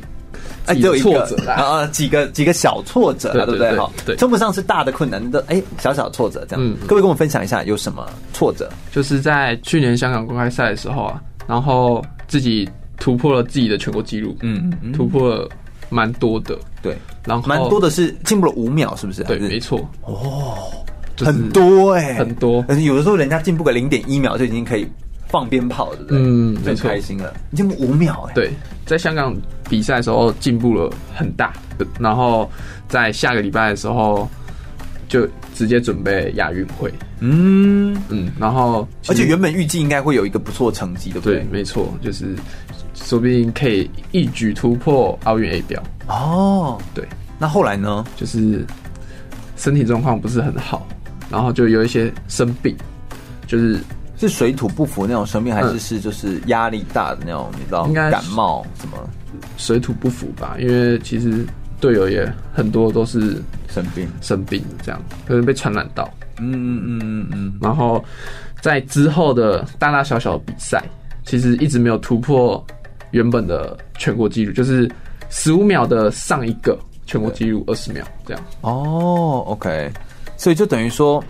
[0.67, 3.75] 哎，只有一个挫折啦啊，呃，几个几个小挫折，对不对？
[3.79, 6.65] 哈，对，称不上是大的困难的，哎，小小挫折这样。
[6.65, 8.69] 嗯，各位跟我分享一下有什么挫折？
[8.93, 15.49] 就是在去年香港公开赛的时候啊，然后自己突破了自己的全国纪录，嗯，突破了
[15.89, 19.23] 蛮多的，对，然后蛮多的是进步了五秒，是不是？
[19.25, 19.79] 对，没错。
[20.03, 20.57] 哦，
[21.19, 22.65] 很多哎，很多。
[22.85, 24.89] 有的时候人家进步个零点一秒就已经可以。
[25.29, 28.33] 放鞭炮对不对，嗯，最开心了，进步五秒哎。
[28.33, 28.53] 对，
[28.87, 29.35] 在香港
[29.69, 31.53] 比赛的时候进步了很大，
[31.99, 32.49] 然后
[32.89, 34.27] 在下个礼拜的时候
[35.09, 36.95] 就直接准备亚运会。
[37.19, 41.41] 嗯嗯，然后而且原本预计应该会有一个不错成绩，对不对？
[41.41, 42.37] 对，没错，就是
[42.95, 45.83] 说不定可以一举突破奥运 A 标。
[46.09, 47.07] 哦，对，
[47.39, 48.05] 那后来呢？
[48.17, 48.65] 就是
[49.57, 50.87] 身体状况不是很好，
[51.31, 52.77] 然后就有一些生病，
[53.47, 53.79] 就是。
[54.19, 57.51] 是水土不服那种生病，还是是就是压力大的那种？
[57.59, 58.97] 你知道，应该感冒什么？
[59.59, 61.45] 水土不服吧，因为其实
[61.83, 63.37] 队友也很多都是
[63.69, 64.99] 生病，生病这样
[65.29, 66.11] 可能被传染到。
[66.39, 67.59] 嗯嗯嗯嗯嗯。
[67.61, 68.03] 然后
[68.63, 70.83] 在之后的大大小小的比赛，
[71.27, 72.67] 其实一直没有突破
[73.11, 74.91] 原本的全国纪录，就是
[75.31, 78.43] 十五秒的上一个全国纪录二十秒这样。
[78.61, 79.91] 哦，OK，
[80.37, 81.23] 所以就等于说。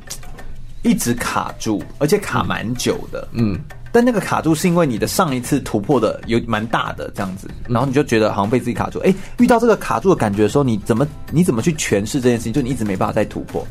[0.82, 3.26] 一直卡住，而且卡蛮久的。
[3.32, 3.58] 嗯，
[3.90, 9.00] 但那个卡住是因为你的上一次突破的有蛮大的这样子，然后你就觉得好像被自己卡住。
[9.00, 12.52] 哎、欸，遇到这个卡住的感觉的时候，你怎么你怎么去诠释这件事情？
[12.52, 13.66] 就你一直没办法再突破。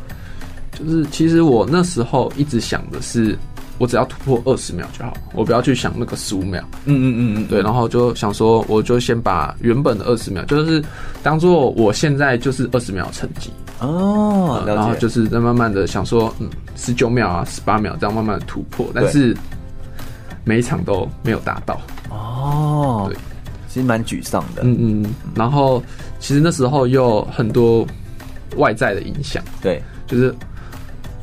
[0.78, 3.40] 就是其实我那时候一直想的是，
[3.78, 6.64] 我只要突破二十秒就好，我不要去想那个十五秒。
[6.86, 7.62] 嗯嗯嗯嗯，对。
[7.62, 10.84] 然后就想说，我就先把原本的二十秒，就是
[11.22, 13.52] 当做我现在就是二十秒成绩。
[13.80, 19.36] 哦，然后就是在慢慢的想说，嗯，十九秒啊，十八秒这样慢慢的突破，但是
[20.46, 21.82] 每一场都没有达到。
[22.10, 23.18] 哦，对，
[23.68, 24.62] 其实蛮沮丧的。
[24.64, 25.84] 嗯嗯，然后
[26.20, 27.86] 其实那时候又很多
[28.56, 30.34] 外在的影响，对，就是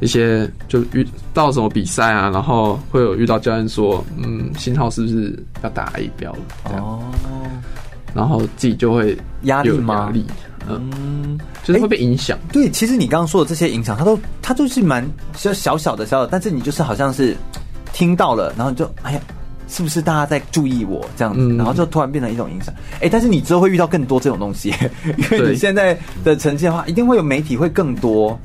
[0.03, 6.39] 一些就遇到什么比赛啊，然后会有遇到教练说，嗯，信号是不是要打 A 标了？
[6.75, 7.01] 哦，
[8.13, 10.07] 然后自己就会压力吗？
[10.07, 10.27] 压力。
[10.69, 12.53] 嗯，就是会被影响、欸。
[12.53, 17.37] 对，其实你刚刚说的这些影响，它都它就是蛮小小小的小小，但是你就是好像是
[17.93, 19.21] 听到了，然后你就哎呀，
[19.67, 21.41] 是不是大家在注意我这样子？
[21.41, 22.73] 嗯、然后就突然变成一种影响。
[22.95, 24.73] 哎、欸，但是你之后会遇到更多这种东西，
[25.05, 28.39] 因为你现在的呈现的话，一定会有媒体会更多，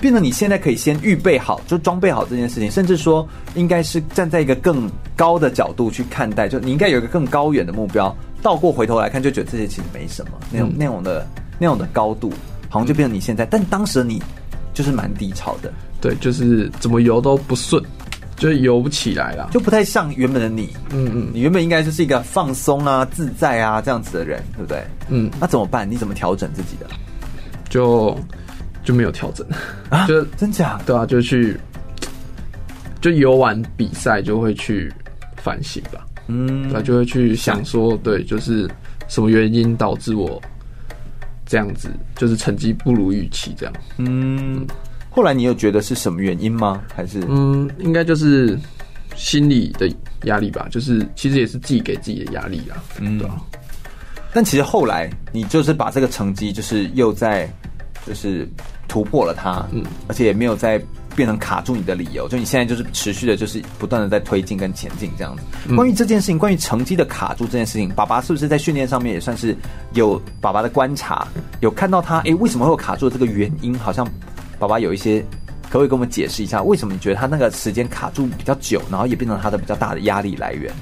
[0.00, 8.14] 变成你现在可以先预备好，就装备好这件事情，甚至说应该是站在一个更高的角度去看待，就你应该有一个更高远的目标。
[8.42, 11.26] 倒过回头来看，就觉得这些其实没什么，那种那种的。
[11.62, 12.32] 那种的高度，
[12.70, 14.18] 好像就变成你现在，但当时你
[14.72, 15.70] 就是蛮低潮的，
[16.00, 17.84] 对，就是怎么游都不顺，
[18.34, 20.70] 就是游不起来了，就不太像原本的你。
[20.90, 24.82] 嗯嗯，你原本应该就是一个放松啊、自在啊这样子的人，对不对？
[25.10, 25.86] 嗯，那怎么办？
[25.90, 26.86] 你怎么调整自己的？
[27.68, 28.18] 就
[28.84, 29.46] 就没有调整
[29.88, 30.06] 啊？
[30.06, 30.80] 就真假？
[30.86, 31.58] 对啊，就去
[33.00, 34.92] 就游玩比赛就会去
[35.36, 36.06] 反省吧。
[36.28, 38.70] 嗯，对，就会去想说，对，就是
[39.08, 40.40] 什么原因导致我。
[41.46, 43.74] 这样子就是成绩不如预期，这样。
[43.98, 44.64] 嗯，
[45.10, 46.80] 后来你有觉得是什么原因吗？
[46.94, 48.56] 还是嗯，应该就是
[49.16, 49.92] 心理的
[50.26, 50.68] 压力吧。
[50.70, 52.78] 就是其实也是自己给自己的压力啊。
[53.00, 53.34] 嗯，对啊。
[54.32, 57.52] 但其实后来你就是把这个成绩就是又在
[58.06, 58.48] 就是
[58.88, 60.80] 突破了它，嗯，而且也没有再。
[61.16, 65.74] 变成卡住你的理由，就你现在就是持续的，就是不断的在推进跟前进这样子。
[65.74, 69.54] 关于这件事情，关于成绩的卡住这件事情，爸爸是不是在训练上面也算是
[69.92, 71.26] 有爸爸的观察，
[71.60, 73.76] 有看到他哎、欸、为什么会有卡住的这个原因？
[73.76, 74.06] 好像
[74.56, 75.20] 爸爸有一些，
[75.68, 80.72] 可不可以跟我们解释一下，为什么你觉得他那个时间卡住比较久，然后也变成他的比较大的压力来源？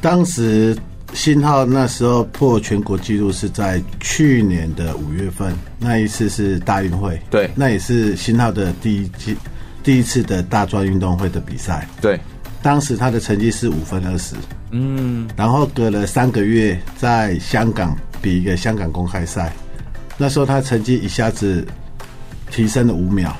[0.00, 0.74] 当时
[1.12, 9.36] 信浩那时候破全国纪录是在去年的五月份，那一次是大运会，对，那也是新浩的第一季。
[9.82, 12.20] 第一次的大专运动会的比赛，对，
[12.62, 14.36] 当时他的成绩是五分二十，
[14.72, 19.50] 嗯，然后隔了三个月在香港比一个香港公开赛，
[20.18, 21.66] 那时候他成绩一下子
[22.50, 23.34] 提升了五秒，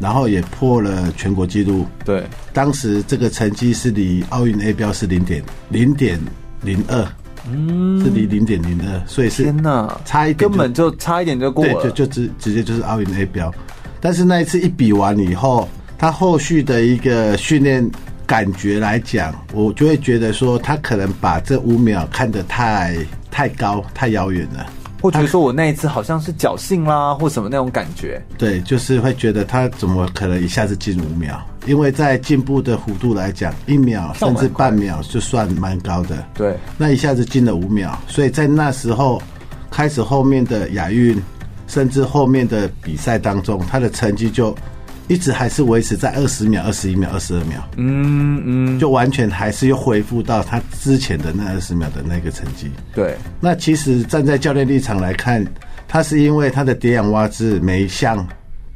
[0.00, 6.18] 然后也破了全国纪录，对，当时这个成绩是离奥运 A 标是零点零点
[6.62, 7.06] 零二，
[7.50, 13.52] 嗯，是离零点零二，所以是天哪，差一点根本就差一点就过了，对，就就直直接就是奥运 A 标。
[14.00, 17.88] 但是那一次一比完以后，他后续的一个训练
[18.26, 22.96] 感觉来讲，我就会觉得说，他可能把这五秒看得太
[23.30, 24.66] 太高、太遥远了。
[25.00, 28.22] 或觉得说我那一次好像是侥幸啦，或什么那种感觉。
[28.36, 31.36] 对，就是会觉得他怎么可能一下子进五秒？
[31.66, 36.24] 因为在进步的弧度来讲，一秒甚至半秒就算蛮高的。
[36.34, 39.20] 对，那一下子进了五秒，所以在那时候
[39.70, 41.20] 开始后面的亚运，
[41.66, 44.54] 甚至后面的比赛当中，他的成绩就。
[45.10, 52.70] 一直还是维持在二十秒、二十一秒、二十二秒，嗯嗯，就完全还是又恢复到他之前的那二十秒的那个成绩。
[52.94, 55.44] 对，那其实站在教练立场来看，
[55.88, 58.24] 他是因为他的蝶泳蛙姿每一项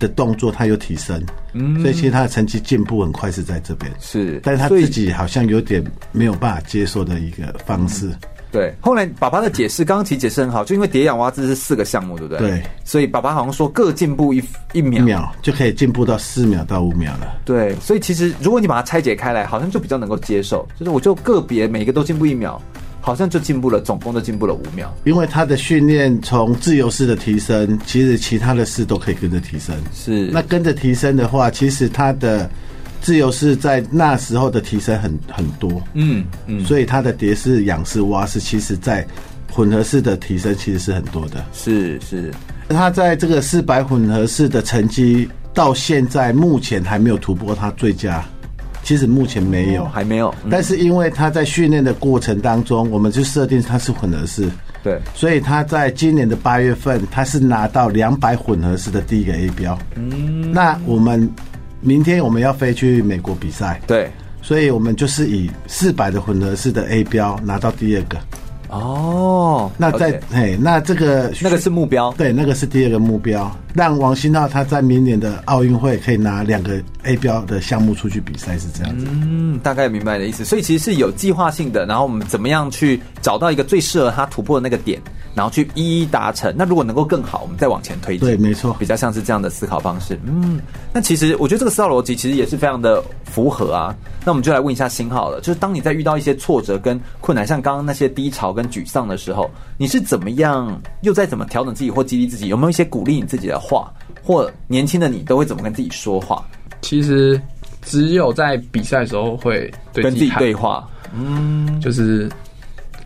[0.00, 3.88] 的动作他有提升，嗯，所以其实他的成绩进步很快是在这边。
[4.00, 5.80] 是，但是他自己好像有点
[6.10, 8.10] 没有办法接受的一个方式。
[8.54, 12.50] 对，后来爸爸的解释，刚刚其实解释很好，就因为蝶泳蛙姿是四个项目，对不对？
[12.50, 14.40] 对，所以爸爸好像说各进步一
[14.72, 17.34] 一秒，一秒就可以进步到四秒到五秒了。
[17.44, 22.62] 对，所以其实如果你把它拆解开来，好像就比较能够接受，就是我就个别每个都进步一秒，
[23.00, 24.94] 好像就进步了，总共就进步了五秒。
[25.02, 29.74] 因为他的训练从自由式的提升，其实其他的事都可以跟着提升。
[29.92, 32.48] 是，那跟着提升的话，其实他的。
[33.04, 39.06] 自由式在那时候的提升很很多，嗯嗯，所以它的蝶式、仰式、蛙式，其实在
[39.52, 41.44] 混合式的提升其实是很多的。
[41.52, 42.32] 是是，
[42.70, 48.24] 他在这个四百混合式的成绩到现在目前还没有突破他最佳，
[48.82, 50.34] 其实目前没有，还没有。
[50.50, 54.48] 但是因为他在训练的过程当中，我们就设定他是混合式，
[54.82, 59.78] 对，所以他在今年的八月份，他是拿到两百混合式的第一个 A 标。
[59.94, 61.30] 嗯，那我们。
[61.86, 64.10] 明天我们要飞去美国比赛，对，
[64.40, 68.18] 所以我们就是以四百的混合式的 A 标拿到第二个。
[68.74, 79.06] 哦，那在嘿，那这个那个是目标，对，那个是第二个目标，让王新浩他在明年的奥运会可以拿两个 A 标的项目出去比赛，是这样子。
[79.08, 80.44] 嗯，大概明白的意思。
[80.44, 85.00] 所以其实是有计划性的，然后我们怎么样去找到一个最适合他突破的那个点。
[85.34, 86.54] 然后去一一达成。
[86.56, 88.24] 那如果能够更好，我们再往前推进。
[88.24, 90.16] 对，没错，比较像是这样的思考方式。
[90.24, 90.60] 嗯，
[90.92, 93.92] 那其实我觉得这个思考逻辑其实也是非常的符合啊。
[94.24, 102.48] 那我们就来问一下新浩了，就是当你在遇到一些挫折跟困难，像刚刚那些低潮跟沮丧的时候，你是怎么样，又在怎么调整自己或激励自己？
[102.48, 103.92] 有没有一些鼓励你自己的话，
[104.22, 106.44] 或年轻的你都会怎么跟自己说话？
[106.80, 107.40] 其实
[107.82, 112.30] 只有在比赛的时候会跟自己对话，嗯，就是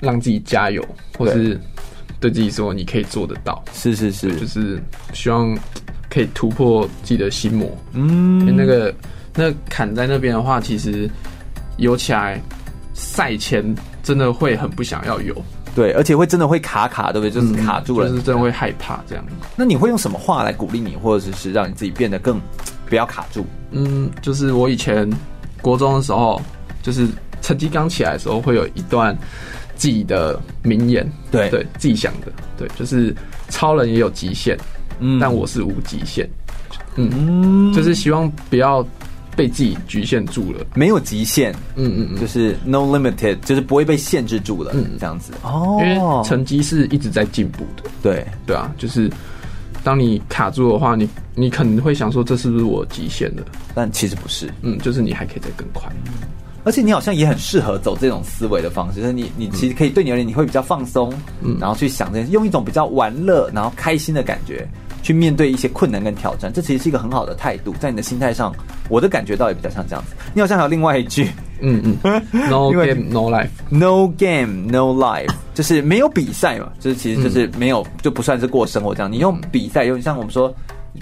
[0.01, 0.85] 让自己加油，
[1.17, 1.59] 或是。
[2.21, 3.63] 对自己说，你可以做得到。
[3.73, 4.83] 是是是，就是
[5.13, 5.57] 希望
[6.11, 7.71] 可以突破自己的心魔。
[7.93, 8.93] 嗯，那个
[9.37, 11.09] 那砍在那边的话，其实
[11.77, 12.43] 游起来
[12.93, 13.65] 赛前
[14.09, 15.35] 真的会很不想要有。
[15.75, 17.31] 对，而且会真的会卡卡，对不对？
[17.31, 19.23] 就是卡住了，嗯、就是真的会害怕这样。
[19.55, 22.41] 那你会用什么话来鼓励你，或者是让你自己变得更
[22.87, 23.45] 不要卡住？
[23.71, 25.07] 嗯，就是我以前
[25.61, 26.41] 国中的时候，
[26.83, 27.07] 就是
[27.43, 29.15] 成绩刚起来的时候，会有一段。
[29.77, 33.15] 自己的名言，对对，自己想的，对，就是
[33.49, 34.59] 超人也有极限，
[34.99, 36.29] 嗯，但我是无极限，
[36.97, 38.85] 嗯，嗯，就是希望不要
[39.39, 48.27] 被自己局限住了，没有极限，嗯嗯嗯，就是 no limited，就是不会被限制住了，嗯，这样子，哦，因为成绩是一直在进步的，对。
[48.45, 49.09] 对啊，就是
[49.85, 53.45] 当你卡住的话，你你可能会想说这是不是我极限了？
[53.77, 55.89] 但其实不是，嗯，就是你还可以再更快。
[56.65, 64.69] 而且你好像也很适合走这种思维的方式，就是你你其实可以对你而言，你会比较放松，嗯，然后去想这些，用一种比较玩乐，然后开心的感觉
[65.03, 68.55] 去面对一些困难跟挑战，这其实是一个很好的态度，在你的心态上，
[68.89, 70.15] 我的感觉到也比较像这样子。
[70.35, 71.29] 你好像还有另外一句，
[71.61, 79.11] 嗯嗯， No game no life，No game no life，就是没有比赛嘛，就是其实就是没有就不算是过生活这样。
[79.11, 80.55] 你用比赛，有点像我们说。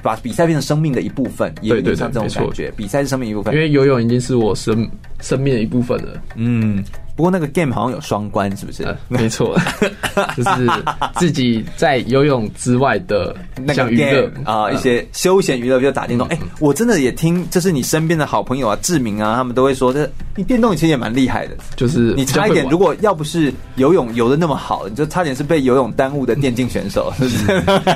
[0.02, 2.70] 把比赛变成生命的一部分，也有点像这种感觉。
[2.76, 4.86] 比赛是生命一部分，因为游泳已经是我生
[5.20, 6.22] 生命的一部分了。
[6.34, 6.84] 嗯。
[7.16, 8.82] 不过那个 game 好像有双关，是不是？
[8.84, 9.58] 呃、没错，
[10.36, 10.70] 就是
[11.16, 16.28] 自己在游泳之外的那个 game 啊、呃，一些休闲娱乐，比如打电动。
[16.28, 21.56] 哎、嗯欸，我真的也听，就是你身边的好朋友啊，志明啊，他们都会说，这你电动其实也蛮厉害的。
[21.74, 27.10] 就是你差一点，如果要不是游泳游的那么好，你就差点是被游泳耽误的电竞选手。
[27.16, 27.46] 是不是？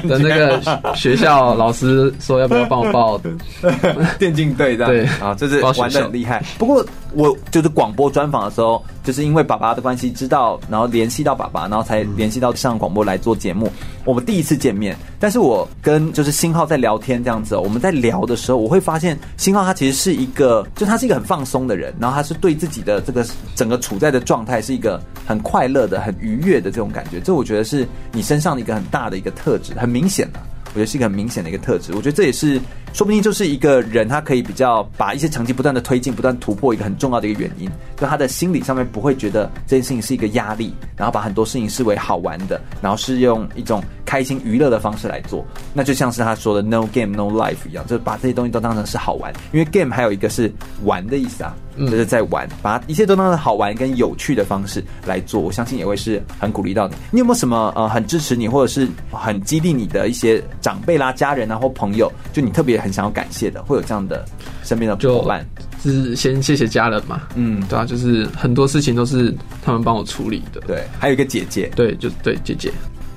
[0.08, 0.62] 等那个
[0.94, 3.20] 学校老师说要不要帮我报
[4.18, 4.90] 电竞队这样？
[4.90, 6.42] 对啊，就是玩的很厉害。
[6.58, 8.82] 不过我就是广播专访的时候。
[9.10, 13.68] 就是因为爸爸的关系，知道，然后联系到爸爸，然后才联系到上广播来做节目。
[14.04, 27.18] 我们第一次见面，但是我跟就是星浩在聊天这样子，我们在聊的时候，我会发现星浩他其实是一个，就他是一个很放松的人，然后他是对自己的这个整个处在的状态是一个很快乐的、很愉悦的这种感觉。
[27.18, 30.38] 这我觉得是你身上的一个很大的一个特质，很明显的。
[30.72, 32.60] 我觉得是一个很明显的一个特质，我觉得这也是
[32.92, 50.52] 说不定就是一个人他可以比较把一些成绩不断的推进、不断突破一个很重要的一个原因，就他的心理上面不会觉得这件事情是一个压力，然后把很多事情视为好玩的，然后是用一种开心娱乐的方式来做，那就像是他说的 “no game no life” 一样，就是把这些东西都当成是好玩，因为 game 还有一个是
[50.84, 56.94] 玩的意思啊，就是在玩，把一切都当成好玩跟有趣的方式来做，我相信也会是很鼓励到你。
[57.12, 64.24] 你有没有什么呃很支持你或者是很激励你的一些长辈啦、家人啊或朋友，就你特别很想要感谢的，会有这样的
[64.64, 65.44] 身边的伙伴？
[65.82, 70.60] 就是先谢谢家人嘛，嗯，对啊，就是很多事情都是他们帮我处理的。
[70.66, 72.70] 对，还有一个姐姐，对，就对姐姐。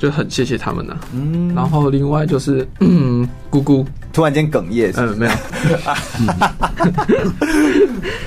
[0.03, 3.85] 就很谢谢他们呐、啊，嗯，然后另外就是，嗯，姑姑。
[4.11, 5.31] 突然间哽咽，嗯，没有，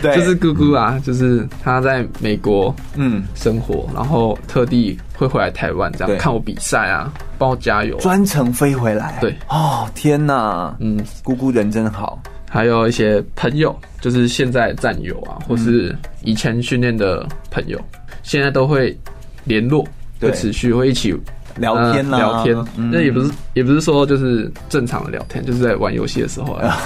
[0.01, 12.19] 对，就是姑姑啊，就是她在美国，嗯，生活，然后特地会回来台湾，这样看我比赛啊，帮我加油，专程飞回来，对，哦，天哪，嗯，姑姑人真好，
[12.49, 17.79] 还有一些朋友，就是现在战友啊，或是以前训练的朋友，
[18.23, 18.99] 现在都会
[19.45, 19.87] 联络，
[20.19, 21.15] 会，持续会一起。
[21.57, 26.77] 聊天啦，聊天，那也不是，也不是说就是正常的聊天，就是在玩游戏的时候啊，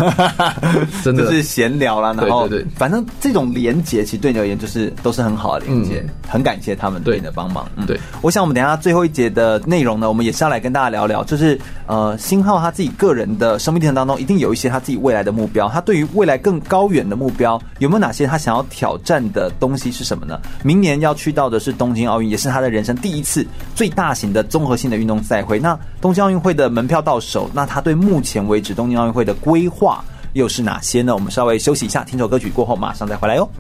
[1.03, 1.31] 真的。
[1.31, 2.13] 是闲聊啦。
[2.13, 7.69] 然后，对对，反正这种连接其实对你而言就是都是很好的连接，很感谢他们对你的帮忙。
[7.87, 11.57] 对，我想我们等下最后一节的内容呢，我们也是要来跟大家聊聊，就是
[11.87, 20.41] 呃，星浩他自己个人的生命历程当中，一定有一些他自己未来的目标，他对于未来更高远的目标，有没有哪些他想要挑战的东西是什么呢？
[20.65, 30.05] 明年要去到的是东京奥运，也是他的人生第一次最大型的综综合性的运动赛会，那东京奥运会的门票到手，那他对目前为止东京奥运会的规划
[30.35, 31.15] 又是哪些呢？
[31.15, 33.51] 我们稍微休息一下，听首歌曲过后马上再回来哟。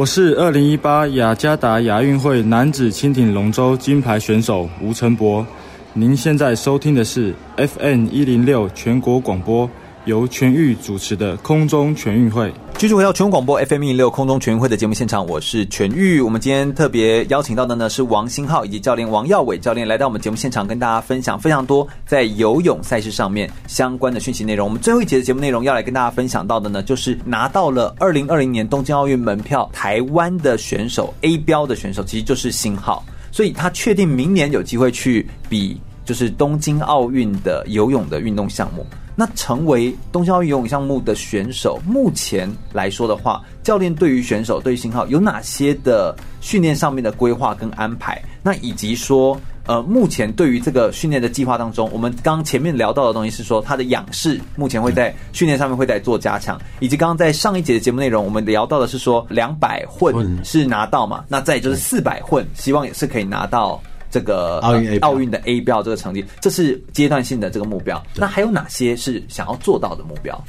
[0.00, 5.46] 我是二零一八雅加达亚运会男子轻艇龙舟金牌选手吴成博。
[5.92, 9.68] 您现在收听的是 FM 一零六全国广播，
[10.10, 12.52] 由全玉主持的空中全运会。
[12.76, 16.20] 继续回到全广播 FM 一零六空中全运会的节目现场，我是全玉。
[16.20, 24.66] 我们今天特别邀请到的呢是王星浩以及教练王耀伟教练来到我们节目现场，跟大家分享非常多在游泳赛事上面相关的讯息内容。
[24.66, 33.04] 我们最后一节的节目内容要来跟大家分享到的呢，就是拿到了二零二零年东京奥运门票台湾的选手 A 标的选手，其实就是星浩。
[33.30, 38.84] 所以他确定明年有机会去比，就是东京奥运的游泳的运动项目。
[39.20, 48.18] 那成为东京奥运游泳项目的选手，目前来说的话，教练对于选手对于星浩有哪些的训练上面的规划跟安排？
[48.42, 61.26] 那以及说，呃，目前对于这个训练的计划当中，我们刚前面聊到的东西是说，他的仰式目前会在训练上面会在做加强，以及刚刚在上一节的节目内容，我们聊到的是说两百混是拿到嘛？
[61.28, 63.78] 那再就是四百混，希望也是可以拿到。
[64.10, 68.02] 这个奥运奥运的 A 标这个成绩，这是阶段性的这个目标。
[68.16, 70.42] 那还有哪些是想要做到的目标？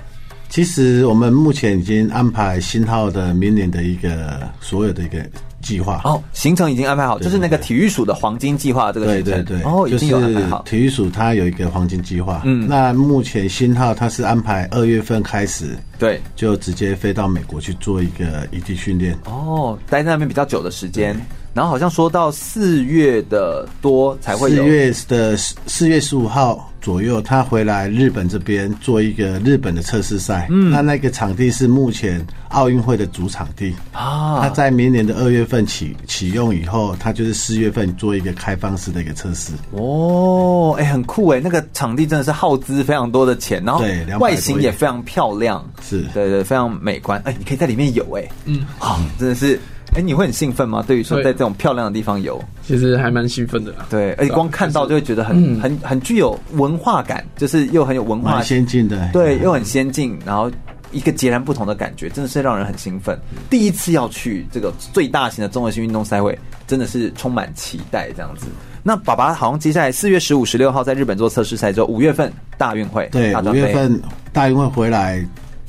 [0.50, 5.26] 其实我们目前已经安排新号的明年的一个所有的一个
[5.62, 6.02] 计划。
[6.04, 9.24] 哦，行程已经安排好，就是那个体育署的黄金计划这个行程。
[9.24, 10.64] 对对对，哦，已经有安排好。
[10.64, 12.42] 体育署它有一个黄金计划。
[12.44, 19.18] 嗯，那目前新号它是安排二月份开始，对，就直接飞到美国去做一个异地训练。
[19.26, 21.16] 哦，待在那边比较久的时间。
[21.54, 30.48] 然后好像说到四月的多才会有，四月的四月十五号左右，他回来日本这边做一个日本的测试赛。
[30.50, 34.40] 嗯，那那个场地是目前奥运会的主场地啊。
[34.42, 39.54] 他在明年的二月份启启用以后，他就是四月份做一个开放式的一个测试。
[39.72, 47.22] 哦，哎，很酷哎，那个场地真的是耗资非常多的钱，然后对，外形也非常漂亮，是对对，非常美观。
[47.26, 49.60] 哎，你可以在里面游哎，嗯，好，真的是。
[49.94, 50.82] 哎、欸，你会很兴奋吗？
[50.88, 53.86] 对于说在这种漂亮的地方游，其实还蛮兴奋的啦。
[53.90, 60.50] 对，而且光看到就会觉得很、就是、很很具有文化感，就是又很有文化先进的，对，又很先进，然后
[60.94, 63.20] 一个截然不同的感觉，真的是让人很兴奋。
[63.50, 68.48] 第一次要去这个最大型的综合性运动赛会，真的是充满期待这样子。
[68.84, 75.22] 那爸爸好像接下来四月十五、十六号在日本做测试赛之后，五月份大运会，对，五月份大运会回来。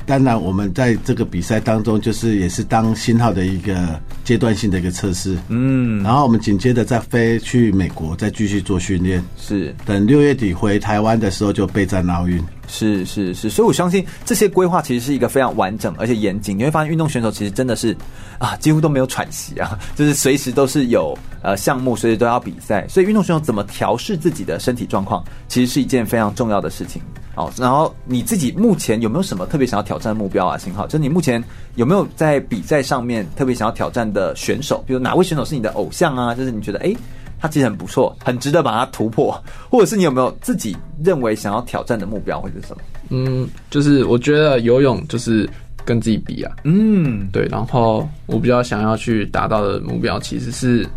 [0.05, 5.37] 当然我们在这个比赛当中，就是也是当新号的一个阶段性的一个测试。
[5.49, 9.23] 嗯，然后我们紧接着再飞去美国，再继续做训练。
[9.37, 12.43] 是，等六月底回台湾的时候就备战奥运。
[12.73, 16.57] 是是是，所以我相信这些规划其实是一个非常完整而且严谨。
[16.57, 17.95] 你会发现运动选手其实真的是
[18.39, 22.87] 啊，几乎都没有喘息啊， 就是随时都是有呃项目，随时都要比赛。
[22.87, 26.99] 所以运动选手怎么调试自己的身体状况，其实是一件非常重要的事情。
[27.35, 30.57] 好，然后你自己目前有没有什么特别想要挑战的目标啊？
[30.57, 31.43] 星号，就是你目前
[31.75, 34.83] 有没有在比赛上面特别想要挑战的选手？
[34.87, 36.33] 比如哪位选手是你的偶像啊？
[36.33, 36.85] 就是你觉得哎。
[36.85, 36.97] 诶
[37.43, 39.37] 他其实很不错，很值得把它突破，
[39.69, 42.81] 或者是你有没有自己认为想要挑战的目标，或者是什么？
[43.09, 45.47] 嗯，就是我觉得游泳就是
[45.83, 47.45] 跟自己比啊，嗯，对。
[47.51, 50.87] 然后我比较想要去达到的目标其实是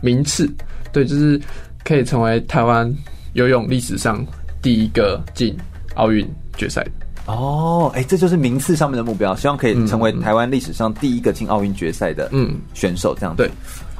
[0.00, 0.50] 名次，
[0.92, 1.38] 对，就是
[1.84, 2.90] 可以成为台湾
[3.34, 4.24] 游泳历史上
[4.62, 5.54] 第一个进
[5.96, 6.90] 奥运决赛的。
[7.26, 13.42] 哦，哎、欸，这就是名次上面的目标，希望可以成为台湾历史上第一个进奥运决赛的嗯选手这样子。
[13.42, 13.50] 对，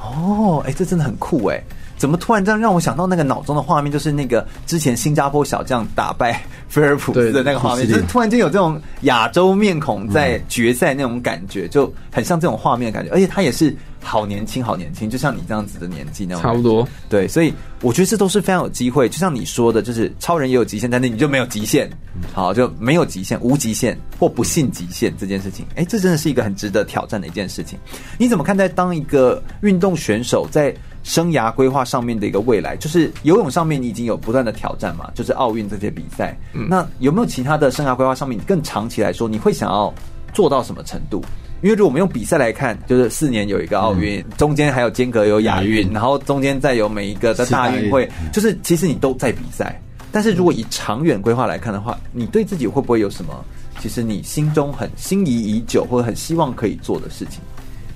[0.01, 1.63] 哦，哎、欸，这真的很酷哎。
[2.03, 16.85] 怎么突然这样让我想到那个脑中的画面，就是那个之前新加坡小将打败菲尔普斯的那个画面，就是突然间有这种亚洲面孔在决赛那种感觉，就很像这种画面的感觉，而且他也是好年轻，好年轻，就像你这样子的年纪那种，差不多。
[17.07, 19.07] 对，所以我觉得这都是非常有机会。
[19.07, 21.89] 就像你说的，就是超人也有极限，但是你就没有极限，
[22.33, 25.65] 好，就没有极限，无极限或不信极限这件事情。
[25.77, 27.79] 哎，这真的是一个很值得挑战的一件事情。
[28.17, 36.35] 你怎么看待当一个运动选手在生涯规划上面的一个未来，就是游泳上面你已经有不断的挑战嘛，就是奥运这些比赛。
[36.53, 39.93] 嗯，那有没有其他的生涯规划上面，你更长期来说，你会想要
[40.33, 41.21] 做到什么程度？
[41.61, 49.81] 因为如果我们用比赛来看，就是四年有一个奥运，中间还有间隔有亚运，然后中间再有每一个的大运会，就是其实你都在比赛。
[50.11, 53.45] 但是如果以长远规划来看的话，你对自己会不会有什么？
[53.79, 57.41] 其实你心中很心仪已久，或者很希望可以做的事情，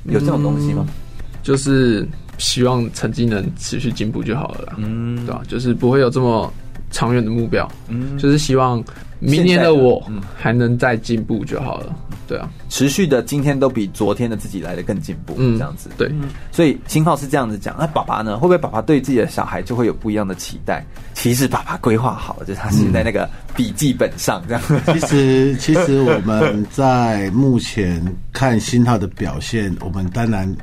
[0.06, 0.86] 有这种东西吗？
[1.42, 2.06] 就是。
[2.38, 5.42] 希望成绩能持续进步就好了啦，嗯，对吧？
[5.48, 6.52] 就是不会有这么
[6.92, 8.84] 长远的目标，嗯，就是希望
[9.20, 10.04] 明年的我
[10.36, 11.96] 还能再进步就好了，
[12.28, 16.12] 对啊，持续的今天都比昨天的自己来的更进步，嗯，这样子，对，
[16.52, 18.36] 所以新浩是这样子讲，那爸爸呢？
[18.36, 20.86] 会不会爸爸对自己的小孩就会有不一样的期待？
[21.16, 24.62] 其实爸爸规划好了，就是他写在那个笔记本上这样。
[24.86, 28.02] 其实，其实我们在目前
[28.32, 30.56] 看新浩的表现，我们当然。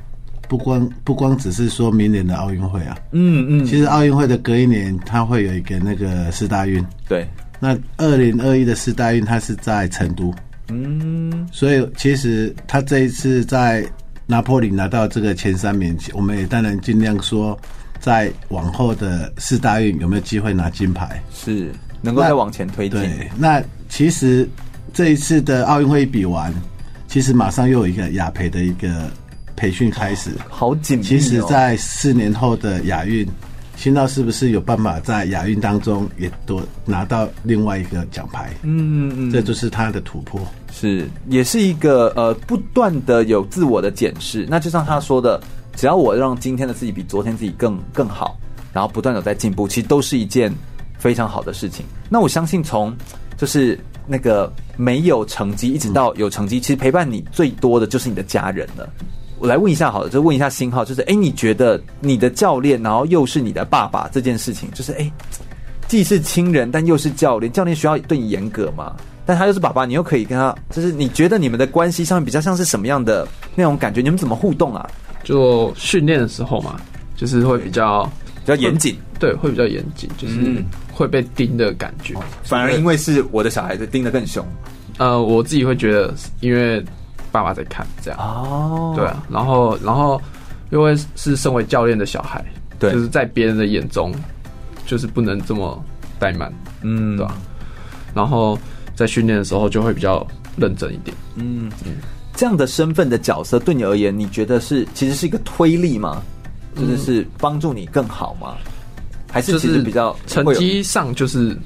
[0.48, 7.26] 不光不光只是说明年的奥运会啊，嗯嗯，其实奥运会的隔一年，它会有一个那个四大运，对，
[7.58, 10.34] 那二零二一的四大运，它是在成都，
[10.68, 13.84] 嗯，所以其实他这一次在
[14.26, 17.58] 拿破里拿到这个前三名，我们也当然尽量说，
[17.98, 21.72] 在往后的四大运有没有机会拿金牌，是
[22.02, 23.00] 能够再往前推进。
[23.00, 24.48] 对，那其实
[24.92, 26.52] 这一次的奥运会比完，
[27.08, 29.10] 其实马上又有一个亚培的一个。
[29.56, 31.04] 培训开始，好紧密。
[31.04, 33.26] 其实，在四年后的亚运，
[33.76, 38.52] 新道是不是有办法在亚运当中也多拿到另外一个奖牌？
[38.62, 40.40] 嗯嗯嗯，这就是他的突破。
[40.72, 44.46] 是，也是一个呃，不断的有自我的检视。
[44.48, 45.40] 那就像他说的，
[45.76, 48.36] 只要我让今天的自己比昨天自己更更好，
[48.72, 50.52] 然后不断有在进步，其实都是一件
[50.98, 51.86] 非常好的事情。
[52.08, 52.92] 那我相信，从
[53.36, 58.88] 就是那个没有成绩一直到有成绩，其实陪伴你最多的就是你的家人了。
[59.44, 65.12] 我来问一下，好了，就问一下新号，就是，哎、欸，你觉得你的教练，然后又是你的爸爸这件事情，就是，哎、欸，
[65.86, 68.96] 既是亲人，但又是教练，教练需要对你严格吗？
[69.26, 74.00] 但他又是爸爸，你又可以跟他，就是你觉得你们的关系上面比较像是什么样的那种感觉？
[74.00, 74.88] 你们怎么互动啊？
[75.22, 76.80] 就训练的时候嘛，
[77.14, 78.02] 就是会比较
[78.36, 82.14] 比较严谨，对，会比较严谨，就是会被盯的感觉。
[82.44, 84.42] 反而因为是我的小孩子盯得更凶，
[84.96, 86.82] 呃，我自己会觉得，因为。
[87.34, 90.22] 爸爸在看，这样哦，对啊，然后，然后，
[90.70, 92.44] 因为是身为教练的小孩，
[92.78, 94.14] 对，就是在别人的眼中，
[94.86, 95.84] 就是不能这么
[96.20, 96.52] 怠慢，
[96.82, 97.34] 嗯，对吧？
[98.14, 98.56] 然后
[98.94, 100.24] 在训练的时候就会比较
[100.56, 101.96] 认真一点，嗯嗯，
[102.36, 106.22] 这样的身份的角色对你而言，你觉得是其实是一个推力吗？
[106.76, 108.54] 就是是帮助你更好吗？
[109.28, 111.58] 还是其实比较成绩上就是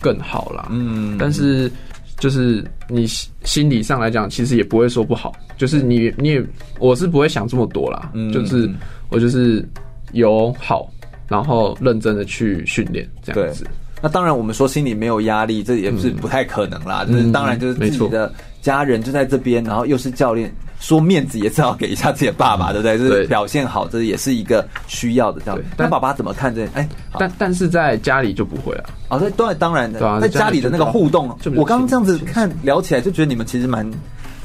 [0.00, 1.70] 更好啦，嗯，但是。
[2.18, 3.06] 就是你
[3.44, 5.32] 心理上来讲，其实也不会说不好。
[5.56, 6.44] 就是你，你也，
[6.78, 8.10] 我是不会想这么多啦。
[8.14, 8.68] 嗯，就是
[9.10, 9.66] 我就是
[10.12, 10.90] 有好，
[11.28, 13.66] 然后认真的去训练这样子。
[14.02, 17.04] 那当然，我们说心里没有压力，这也是不太可能啦。
[17.06, 20.52] 嗯、就是当然，就是自己的家人就在这边，然后又是教练，
[20.82, 22.98] 说面子也是要给一下自己的爸爸，对不对？
[22.98, 25.58] 就是表现好，这也是一个需要的这样。
[25.76, 26.66] 但爸爸怎么看这？
[26.74, 26.88] 哎，
[27.18, 28.90] 但但是在家里就不会啊。
[29.08, 33.88] 哦，对，当然当然的，在家里的那个互动，我刚刚这样子看聊起来，就觉得你们其实蛮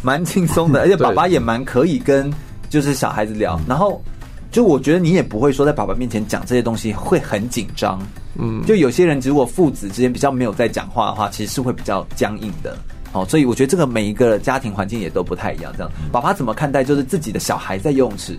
[0.03, 2.31] 蛮轻松的， 而且爸爸也蛮可以跟
[2.69, 4.01] 就是小孩子聊，然后。
[4.49, 7.99] 就我觉得你也不会说在爸爸面前讲这些东西会很紧张，
[8.39, 12.77] 嗯，就有些人如果父子之间比较没有在讲话的话，其实是会比较僵硬的，
[13.13, 15.71] 哦，所以我觉得这个每一个家庭环境也都不太一样。
[15.77, 18.38] 这样，爸爸怎么看待就是自己的小孩在游泳池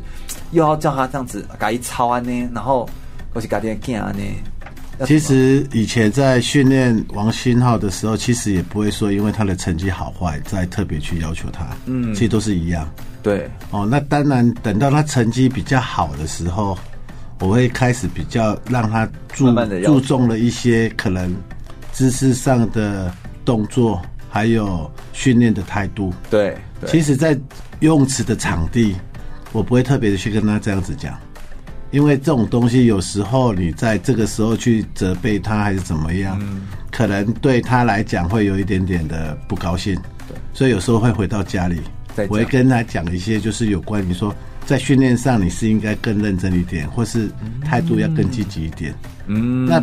[0.52, 2.50] 又要叫他这样子改一操啊呢？
[2.54, 2.88] 然后
[3.32, 4.22] 或是改点干啊呢？
[5.06, 12.88] 其实以前在训练王新浩的时候，其实也不会说因为他的成绩好坏再特别去要求他，嗯，其实都是一样。
[13.22, 16.76] 对，哦，那当然，等到他成绩比较好的时候，
[17.38, 19.54] 我会开始比较让他注
[19.84, 21.32] 注重了一些可能
[21.92, 23.12] 姿势上的
[23.44, 26.12] 动作，还有训练的态度。
[26.30, 27.32] 对，对其实，在
[27.80, 28.94] 游泳池的场地，
[29.52, 31.18] 我不会特别的去跟他这样子讲，
[31.90, 39.94] 因为这种东西有时候你在这个时候去责备他还是怎么样，嗯、可能对他来讲会有一点点的不高兴。
[40.28, 41.80] 对，所以有时候会回到家里。
[42.28, 44.34] 我会跟他讲一些，就是有关于说，
[44.66, 47.30] 在训练上你是应该更认真一点，或是
[47.64, 48.92] 态度要更积极一点。
[49.28, 49.80] 嗯，那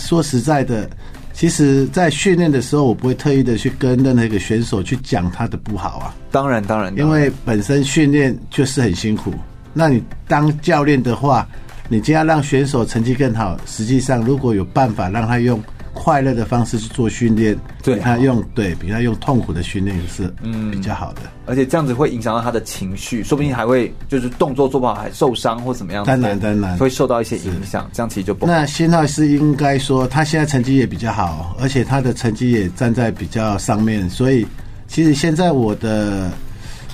[0.00, 0.88] 说实在的，
[1.36, 6.14] 其实，在训练的时候，我不会特意的去跟任何一个选手去讲他的不好啊。
[6.30, 9.34] 当然，当然，因为本身训练就是很辛苦。
[9.74, 11.46] 那你当教练的话，
[11.90, 13.54] 你就要让选手成绩更好。
[13.66, 15.62] 实际上，如果有办法让他用。
[15.96, 26.04] 快乐的方式去做训练，对他用对比他用痛苦的训练是嗯比较好的，而且这样子会影响到他的情绪，说不定还会就是动作做不好还受伤或怎么样。
[26.04, 28.52] 当然当然会受到一些影响，这样其实就不好。
[28.52, 34.46] 那新浩是应该说他现在成绩也比较好，而且他的成绩也站在比较上面，所以
[34.86, 36.30] 其实现在我的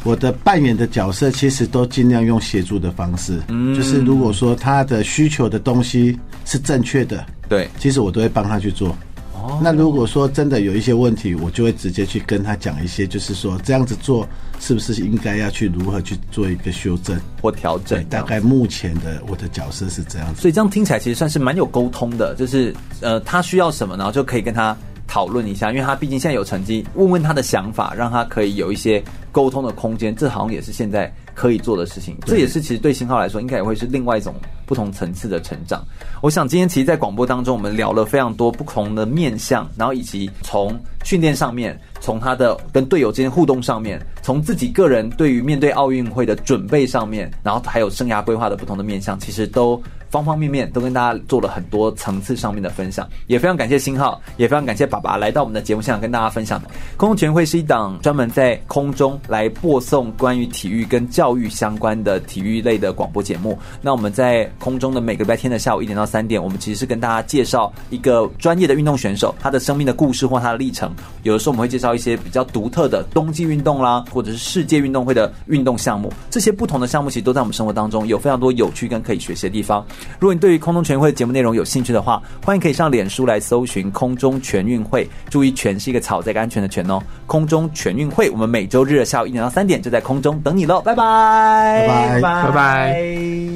[0.05, 7.27] 我的扮演的角色其实都尽量用协助的方式，嗯，就是如果说他的需求的东西是正确的。
[7.53, 8.97] 对，其实我都会帮他去做。
[9.35, 14.27] 哦，那如果说真的有一些问题，我就会直接去跟他讲一些，就是说这样子做
[14.59, 18.03] 是不是应该要去如何去做一个修正或调整？
[18.05, 20.41] 大概目前的我的角色是这样子。
[20.41, 24.75] 所以这样听起来其实算是蛮有沟通的，就是呃，他需要什么，然后就可以跟他
[25.07, 30.17] 讨论一下，因为他毕竟现在有成绩，问问他的想法，让他可以有一些沟通的空间。
[30.17, 32.17] 这好像也是现在可以做的事情。
[32.27, 34.35] 这也是其实对新浩来说，应该也会是另外一种。
[34.65, 35.85] 不同层次的成长，
[36.23, 49.79] 我想今天其实，在广播当中，我们聊了非常多不同的面向，然后以及从训练上面，从他的跟队友之间互动上面，从自己个人对于面对奥运会的准备上面，然后还有生涯规划的不同的面向，其实都
[50.13, 56.63] 方方面面都跟大家做了很多层次上面的分享，也非常感谢星浩，也非常感谢爸爸来到我们的节目现场跟大家分享。
[56.99, 63.59] 空中全会是一档专门在空中来播送关于体育跟教育相关的体育类的广播节目。
[63.81, 70.95] 那我们在空中的每个礼拜天的下午一点到三点，我们其实是跟大家介绍一个专业的运动选手，他的生命的故事或他的历程。
[71.23, 76.13] 有的时候我们会介绍一些比较独特的冬季运动啦，或者是世界运动会的运动项目。
[76.31, 79.83] 这些不同的项目其实都在我们生活当中有非常多有趣跟可以学习的地方。
[80.19, 87.03] 如果你对于空中全运会的节目内容有兴趣的话，欢迎可以上脸书来搜寻“空中全运会”，注意“全”是一个草在一个安全的“全”哦。
[87.27, 93.53] 空中全运会，我们每周日的下午一点到三点就在空中等你喽，拜拜，拜拜，拜拜。